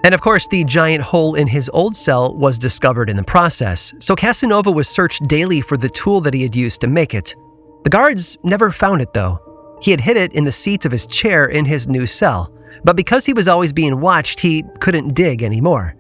And 0.04 0.14
of 0.14 0.22
course, 0.22 0.48
the 0.48 0.64
giant 0.64 1.04
hole 1.04 1.36
in 1.36 1.48
his 1.48 1.70
old 1.74 1.96
cell 1.96 2.36
was 2.36 2.58
discovered 2.58 3.10
in 3.10 3.18
the 3.18 3.24
process, 3.24 3.94
so 4.00 4.16
Casanova 4.16 4.72
was 4.72 4.88
searched 4.88 5.28
daily 5.28 5.62
for 5.62 5.78
the 5.78 5.90
tool 5.90 6.22
that 6.22 6.34
he 6.34 6.44
had 6.44 6.56
used 6.56 6.82
to 6.82 6.88
make 6.88 7.14
it. 7.14 7.36
The 7.84 7.90
guards 7.90 8.38
never 8.44 8.72
found 8.72 9.02
it, 9.02 9.14
though. 9.14 9.40
He 9.82 9.92
had 9.92 10.02
hid 10.02 10.18
it 10.18 10.34
in 10.34 10.44
the 10.44 10.52
seat 10.52 10.86
of 10.86 10.92
his 10.92 11.08
chair 11.08 11.46
in 11.46 11.66
his 11.66 11.88
new 11.88 12.06
cell, 12.06 12.54
but 12.84 12.96
because 12.96 13.26
he 13.26 13.34
was 13.34 13.48
always 13.48 13.74
being 13.74 14.00
watched, 14.00 14.40
he 14.40 14.64
couldn't 14.80 15.16
dig 15.16 15.42
anymore. 15.42 15.96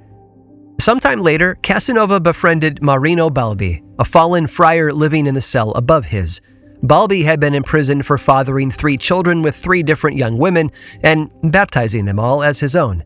Sometime 0.80 1.22
later, 1.22 1.56
Casanova 1.62 2.20
befriended 2.20 2.82
Marino 2.82 3.30
Balbi, 3.30 3.84
a 4.00 4.06
fallen 4.06 4.48
friar 4.48 4.92
living 4.92 5.28
in 5.28 5.36
the 5.36 5.42
cell 5.42 5.72
above 5.72 6.06
his. 6.06 6.42
Balbi 6.84 7.24
had 7.24 7.40
been 7.40 7.54
imprisoned 7.54 8.06
for 8.06 8.18
fathering 8.18 8.72
three 8.72 8.98
children 8.98 9.42
with 9.42 9.56
three 9.56 9.84
different 9.84 10.18
young 10.18 10.38
women 10.38 10.72
and 11.04 11.30
baptizing 11.44 12.06
them 12.06 12.20
all 12.20 12.42
as 12.42 12.60
his 12.60 12.76
own. 12.76 13.04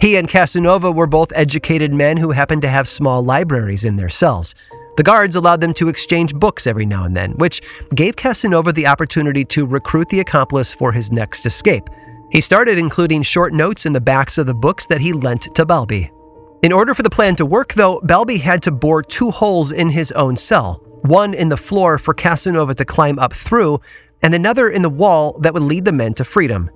He 0.00 0.16
and 0.16 0.28
Casanova 0.28 0.92
were 0.92 1.06
both 1.06 1.32
educated 1.34 1.94
men 1.94 2.18
who 2.18 2.32
happened 2.32 2.62
to 2.62 2.68
have 2.68 2.86
small 2.86 3.22
libraries 3.22 3.84
in 3.84 3.96
their 3.96 4.10
cells. 4.10 4.54
The 4.96 5.02
guards 5.02 5.36
allowed 5.36 5.60
them 5.60 5.74
to 5.74 5.88
exchange 5.88 6.34
books 6.34 6.66
every 6.66 6.86
now 6.86 7.04
and 7.04 7.16
then, 7.16 7.32
which 7.32 7.62
gave 7.94 8.16
Casanova 8.16 8.72
the 8.72 8.86
opportunity 8.86 9.44
to 9.46 9.66
recruit 9.66 10.08
the 10.10 10.20
accomplice 10.20 10.74
for 10.74 10.92
his 10.92 11.10
next 11.10 11.46
escape. 11.46 11.88
He 12.30 12.40
started 12.40 12.78
including 12.78 13.22
short 13.22 13.54
notes 13.54 13.86
in 13.86 13.92
the 13.92 14.00
backs 14.00 14.38
of 14.38 14.46
the 14.46 14.54
books 14.54 14.86
that 14.86 15.00
he 15.00 15.12
lent 15.12 15.42
to 15.54 15.64
Balbi. 15.64 16.10
In 16.62 16.72
order 16.72 16.94
for 16.94 17.02
the 17.02 17.10
plan 17.10 17.36
to 17.36 17.46
work, 17.46 17.74
though, 17.74 18.00
Balbi 18.00 18.40
had 18.40 18.62
to 18.64 18.70
bore 18.70 19.02
two 19.02 19.30
holes 19.30 19.72
in 19.72 19.90
his 19.90 20.12
own 20.12 20.36
cell, 20.36 20.83
one 21.04 21.34
in 21.34 21.50
the 21.50 21.56
floor 21.56 21.98
for 21.98 22.14
Casanova 22.14 22.74
to 22.74 22.84
climb 22.84 23.18
up 23.18 23.32
through, 23.32 23.80
and 24.22 24.34
another 24.34 24.70
in 24.70 24.82
the 24.82 24.88
wall 24.88 25.38
that 25.40 25.52
would 25.52 25.62
lead 25.62 25.84
the 25.84 25.92
men 25.92 26.14
to 26.14 26.24
freedom. 26.24 26.70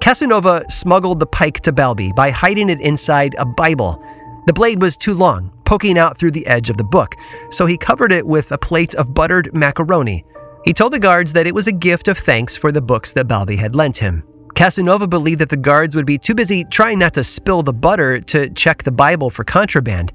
Casanova 0.00 0.64
smuggled 0.68 1.18
the 1.18 1.26
pike 1.26 1.60
to 1.60 1.72
Balbi 1.72 2.14
by 2.14 2.30
hiding 2.30 2.68
it 2.68 2.80
inside 2.82 3.34
a 3.38 3.46
Bible. 3.46 4.04
The 4.46 4.52
blade 4.52 4.82
was 4.82 4.98
too 4.98 5.14
long, 5.14 5.50
poking 5.64 5.96
out 5.96 6.18
through 6.18 6.32
the 6.32 6.46
edge 6.46 6.68
of 6.68 6.76
the 6.76 6.84
book, 6.84 7.14
so 7.50 7.64
he 7.64 7.78
covered 7.78 8.12
it 8.12 8.26
with 8.26 8.52
a 8.52 8.58
plate 8.58 8.94
of 8.96 9.14
buttered 9.14 9.54
macaroni. 9.54 10.26
He 10.66 10.74
told 10.74 10.92
the 10.92 10.98
guards 10.98 11.32
that 11.32 11.46
it 11.46 11.54
was 11.54 11.66
a 11.66 11.72
gift 11.72 12.08
of 12.08 12.18
thanks 12.18 12.56
for 12.56 12.70
the 12.70 12.82
books 12.82 13.12
that 13.12 13.28
Balbi 13.28 13.56
had 13.56 13.74
lent 13.74 13.96
him. 13.96 14.22
Casanova 14.54 15.08
believed 15.08 15.40
that 15.40 15.48
the 15.48 15.56
guards 15.56 15.96
would 15.96 16.06
be 16.06 16.18
too 16.18 16.34
busy 16.34 16.64
trying 16.64 16.98
not 16.98 17.14
to 17.14 17.24
spill 17.24 17.62
the 17.62 17.72
butter 17.72 18.20
to 18.20 18.50
check 18.50 18.82
the 18.82 18.92
Bible 18.92 19.30
for 19.30 19.42
contraband. 19.42 20.12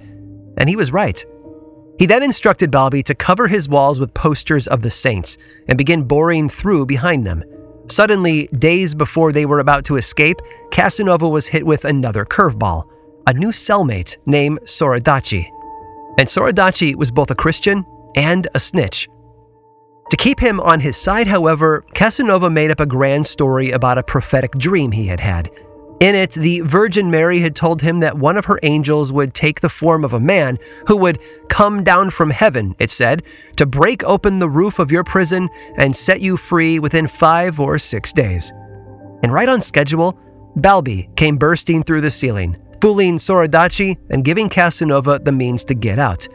And 0.57 0.69
he 0.69 0.75
was 0.75 0.91
right. 0.91 1.25
He 1.99 2.05
then 2.05 2.23
instructed 2.23 2.71
Balbi 2.71 3.03
to 3.03 3.13
cover 3.13 3.47
his 3.49 3.67
walls 3.67 3.99
with 3.99 4.13
posters 4.13 4.67
of 4.67 4.81
the 4.81 4.89
saints 4.89 5.37
and 5.67 5.77
begin 5.77 6.03
boring 6.03 6.47
through 6.47 6.85
behind 6.85 7.27
them. 7.27 7.43
Suddenly, 7.89 8.47
days 8.53 8.95
before 8.95 9.33
they 9.33 9.45
were 9.45 9.59
about 9.59 9.83
to 9.85 9.97
escape, 9.97 10.37
Casanova 10.71 11.27
was 11.27 11.47
hit 11.47 11.65
with 11.65 11.83
another 11.85 12.23
curveball 12.23 12.89
a 13.27 13.33
new 13.33 13.49
cellmate 13.49 14.17
named 14.25 14.59
Soradaci. 14.61 15.47
And 16.17 16.27
Soradaci 16.27 16.95
was 16.95 17.11
both 17.11 17.29
a 17.29 17.35
Christian 17.35 17.85
and 18.15 18.47
a 18.55 18.59
snitch. 18.59 19.07
To 20.09 20.17
keep 20.17 20.39
him 20.39 20.59
on 20.61 20.79
his 20.79 20.97
side, 20.97 21.27
however, 21.27 21.85
Casanova 21.93 22.49
made 22.49 22.71
up 22.71 22.79
a 22.79 22.87
grand 22.87 23.27
story 23.27 23.71
about 23.71 23.99
a 23.99 24.03
prophetic 24.03 24.53
dream 24.53 24.91
he 24.91 25.05
had 25.05 25.19
had. 25.19 25.51
In 25.99 26.15
it, 26.15 26.31
the 26.31 26.61
Virgin 26.61 27.11
Mary 27.11 27.39
had 27.39 27.57
told 27.57 27.81
him 27.81 27.99
that 27.99 28.17
one 28.17 28.37
of 28.37 28.45
her 28.45 28.57
angels 28.63 29.11
would 29.11 29.33
take 29.33 29.59
the 29.59 29.67
form 29.69 30.05
of 30.05 30.13
a 30.13 30.19
man 30.19 30.57
who 30.87 30.95
would 30.95 31.19
come 31.49 31.83
down 31.83 32.09
from 32.09 32.29
heaven, 32.29 32.73
it 32.79 32.89
said, 32.89 33.23
to 33.57 33.65
break 33.65 34.01
open 34.05 34.39
the 34.39 34.49
roof 34.49 34.79
of 34.79 34.91
your 34.91 35.03
prison 35.03 35.49
and 35.75 35.93
set 35.93 36.21
you 36.21 36.37
free 36.37 36.79
within 36.79 37.05
five 37.05 37.59
or 37.59 37.77
six 37.77 38.13
days. 38.13 38.53
And 39.23 39.33
right 39.33 39.49
on 39.49 39.59
schedule, 39.59 40.17
Balbi 40.55 41.13
came 41.17 41.37
bursting 41.37 41.83
through 41.83 42.01
the 42.01 42.11
ceiling, 42.11 42.55
fooling 42.79 43.17
Soradaci 43.17 43.97
and 44.09 44.23
giving 44.23 44.47
Casanova 44.47 45.19
the 45.21 45.33
means 45.33 45.65
to 45.65 45.73
get 45.73 45.99
out. 45.99 46.25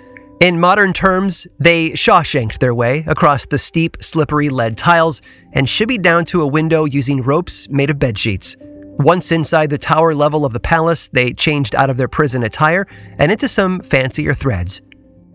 In 0.41 0.61
modern 0.61 0.93
terms, 0.93 1.47
they 1.59 1.91
Shawshanked 1.93 2.59
their 2.59 2.75
way 2.75 3.03
across 3.07 3.47
the 3.47 3.57
steep, 3.57 3.97
slippery 4.03 4.51
lead 4.51 4.77
tiles 4.77 5.23
and 5.55 5.67
shibbied 5.67 6.03
down 6.03 6.27
to 6.27 6.43
a 6.43 6.47
window 6.47 6.85
using 6.85 7.23
ropes 7.23 7.67
made 7.71 7.89
of 7.89 7.99
bed 7.99 8.19
sheets. 8.19 8.57
Once 8.99 9.33
inside 9.33 9.71
the 9.71 9.79
tower 9.79 10.15
level 10.15 10.45
of 10.45 10.53
the 10.53 10.61
palace, 10.61 11.09
they 11.09 11.33
changed 11.33 11.75
out 11.75 11.91
of 11.91 11.97
their 11.97 12.07
prison 12.07 12.45
attire 12.45 12.87
and 13.19 13.33
into 13.33 13.49
some 13.49 13.81
fancier 13.81 14.33
threads. 14.33 14.81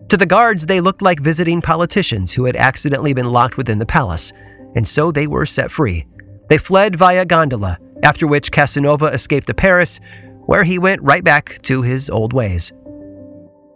To 0.08 0.16
the 0.16 0.26
guards, 0.26 0.64
they 0.64 0.80
looked 0.80 1.02
like 1.02 1.20
visiting 1.20 1.60
politicians 1.60 2.32
who 2.32 2.46
had 2.46 2.56
accidentally 2.56 3.12
been 3.12 3.30
locked 3.30 3.58
within 3.58 3.78
the 3.78 3.86
palace, 3.86 4.32
and 4.74 4.88
so 4.88 5.12
they 5.12 5.26
were 5.26 5.44
set 5.44 5.70
free. 5.70 6.06
They 6.48 6.56
fled 6.56 6.96
via 6.96 7.26
gondola, 7.26 7.78
after 8.02 8.26
which 8.26 8.50
Casanova 8.50 9.06
escaped 9.06 9.46
to 9.48 9.54
Paris, 9.54 10.00
where 10.46 10.64
he 10.64 10.78
went 10.78 11.02
right 11.02 11.22
back 11.22 11.58
to 11.62 11.82
his 11.82 12.08
old 12.08 12.32
ways. 12.32 12.72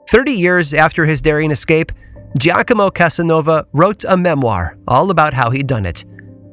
Thirty 0.08 0.32
years 0.32 0.72
after 0.72 1.04
his 1.04 1.20
daring 1.20 1.50
escape, 1.50 1.92
Giacomo 2.38 2.90
Casanova 2.90 3.66
wrote 3.72 4.04
a 4.08 4.16
memoir 4.16 4.76
all 4.88 5.10
about 5.10 5.34
how 5.34 5.50
he'd 5.50 5.66
done 5.66 5.86
it 5.86 6.04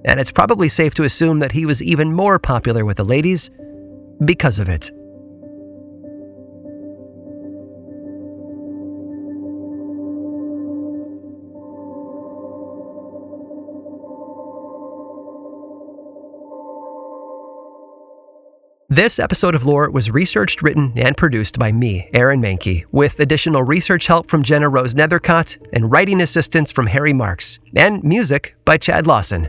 and 0.06 0.20
it's 0.20 0.32
probably 0.32 0.70
safe 0.70 0.94
to 0.96 1.04
assume 1.04 1.40
that 1.40 1.52
he 1.52 1.66
was 1.66 1.84
even 1.84 2.14
more 2.14 2.40
popular 2.40 2.86
with 2.86 2.98
the 2.98 3.06
ladies 3.06 3.50
because 4.24 4.60
of 4.60 4.70
it. 4.70 4.92
This 18.92 19.20
episode 19.20 19.56
of 19.56 19.66
Lore 19.66 19.90
was 19.90 20.12
researched, 20.12 20.62
written, 20.62 20.92
and 20.98 21.16
produced 21.16 21.58
by 21.58 21.72
me, 21.72 22.10
Aaron 22.14 22.42
Mahnke, 22.42 22.84
with 22.92 23.22
additional 23.22 23.64
research 23.64 24.06
help 24.06 24.28
from 24.28 24.44
GennaRose 24.44 24.94
Nethercott 24.94 25.58
and 25.72 25.90
writing 25.90 26.20
assistance 26.20 26.74
from 26.74 26.88
Harry 26.88 27.14
Marks, 27.14 27.58
and 27.74 28.04
music 28.04 28.54
by 28.66 28.78
Chad 28.78 29.08
Lawson. 29.08 29.48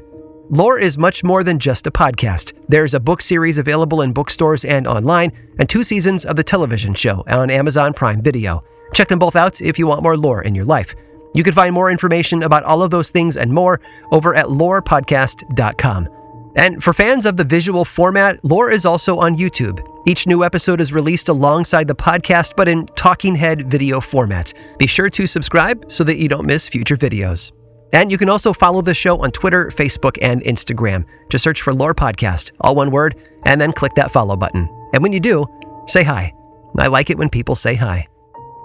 Lore 0.54 0.78
is 0.78 0.98
much 0.98 1.24
more 1.24 1.42
than 1.42 1.58
just 1.58 1.86
a 1.86 1.90
podcast. 1.90 2.52
There's 2.68 2.92
a 2.92 3.00
book 3.00 3.22
series 3.22 3.56
available 3.56 4.02
in 4.02 4.12
bookstores 4.12 4.66
and 4.66 4.86
online, 4.86 5.32
and 5.58 5.66
two 5.66 5.82
seasons 5.82 6.26
of 6.26 6.36
the 6.36 6.44
television 6.44 6.92
show 6.92 7.24
on 7.26 7.50
Amazon 7.50 7.94
Prime 7.94 8.20
Video. 8.20 8.62
Check 8.92 9.08
them 9.08 9.18
both 9.18 9.34
out 9.34 9.62
if 9.62 9.78
you 9.78 9.86
want 9.86 10.02
more 10.02 10.14
lore 10.14 10.42
in 10.42 10.54
your 10.54 10.66
life. 10.66 10.94
You 11.34 11.42
can 11.42 11.54
find 11.54 11.74
more 11.74 11.90
information 11.90 12.42
about 12.42 12.64
all 12.64 12.82
of 12.82 12.90
those 12.90 13.08
things 13.08 13.38
and 13.38 13.50
more 13.50 13.80
over 14.10 14.34
at 14.34 14.44
lorepodcast.com. 14.44 16.08
And 16.56 16.84
for 16.84 16.92
fans 16.92 17.24
of 17.24 17.38
the 17.38 17.44
visual 17.44 17.86
format, 17.86 18.44
Lore 18.44 18.70
is 18.70 18.84
also 18.84 19.18
on 19.18 19.38
YouTube. 19.38 19.80
Each 20.06 20.26
new 20.26 20.44
episode 20.44 20.82
is 20.82 20.92
released 20.92 21.30
alongside 21.30 21.88
the 21.88 21.94
podcast, 21.94 22.56
but 22.58 22.68
in 22.68 22.84
talking 22.88 23.36
head 23.36 23.70
video 23.70 24.02
format. 24.02 24.52
Be 24.76 24.86
sure 24.86 25.08
to 25.08 25.26
subscribe 25.26 25.90
so 25.90 26.04
that 26.04 26.18
you 26.18 26.28
don't 26.28 26.44
miss 26.44 26.68
future 26.68 26.98
videos. 26.98 27.52
And 27.92 28.10
you 28.10 28.18
can 28.18 28.28
also 28.28 28.52
follow 28.52 28.80
the 28.80 28.94
show 28.94 29.18
on 29.18 29.30
Twitter, 29.30 29.70
Facebook, 29.70 30.18
and 30.22 30.42
Instagram. 30.42 31.04
Just 31.28 31.44
search 31.44 31.60
for 31.60 31.74
Lore 31.74 31.94
Podcast, 31.94 32.52
all 32.60 32.74
one 32.74 32.90
word, 32.90 33.16
and 33.44 33.60
then 33.60 33.72
click 33.72 33.94
that 33.96 34.10
follow 34.10 34.36
button. 34.36 34.68
And 34.94 35.02
when 35.02 35.12
you 35.12 35.20
do, 35.20 35.46
say 35.86 36.02
hi. 36.02 36.32
I 36.78 36.86
like 36.86 37.10
it 37.10 37.18
when 37.18 37.28
people 37.28 37.54
say 37.54 37.74
hi. 37.74 38.06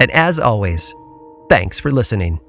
And 0.02 0.12
as 0.12 0.40
always, 0.40 0.94
thanks 1.50 1.80
for 1.80 1.92
listening. 1.92 2.40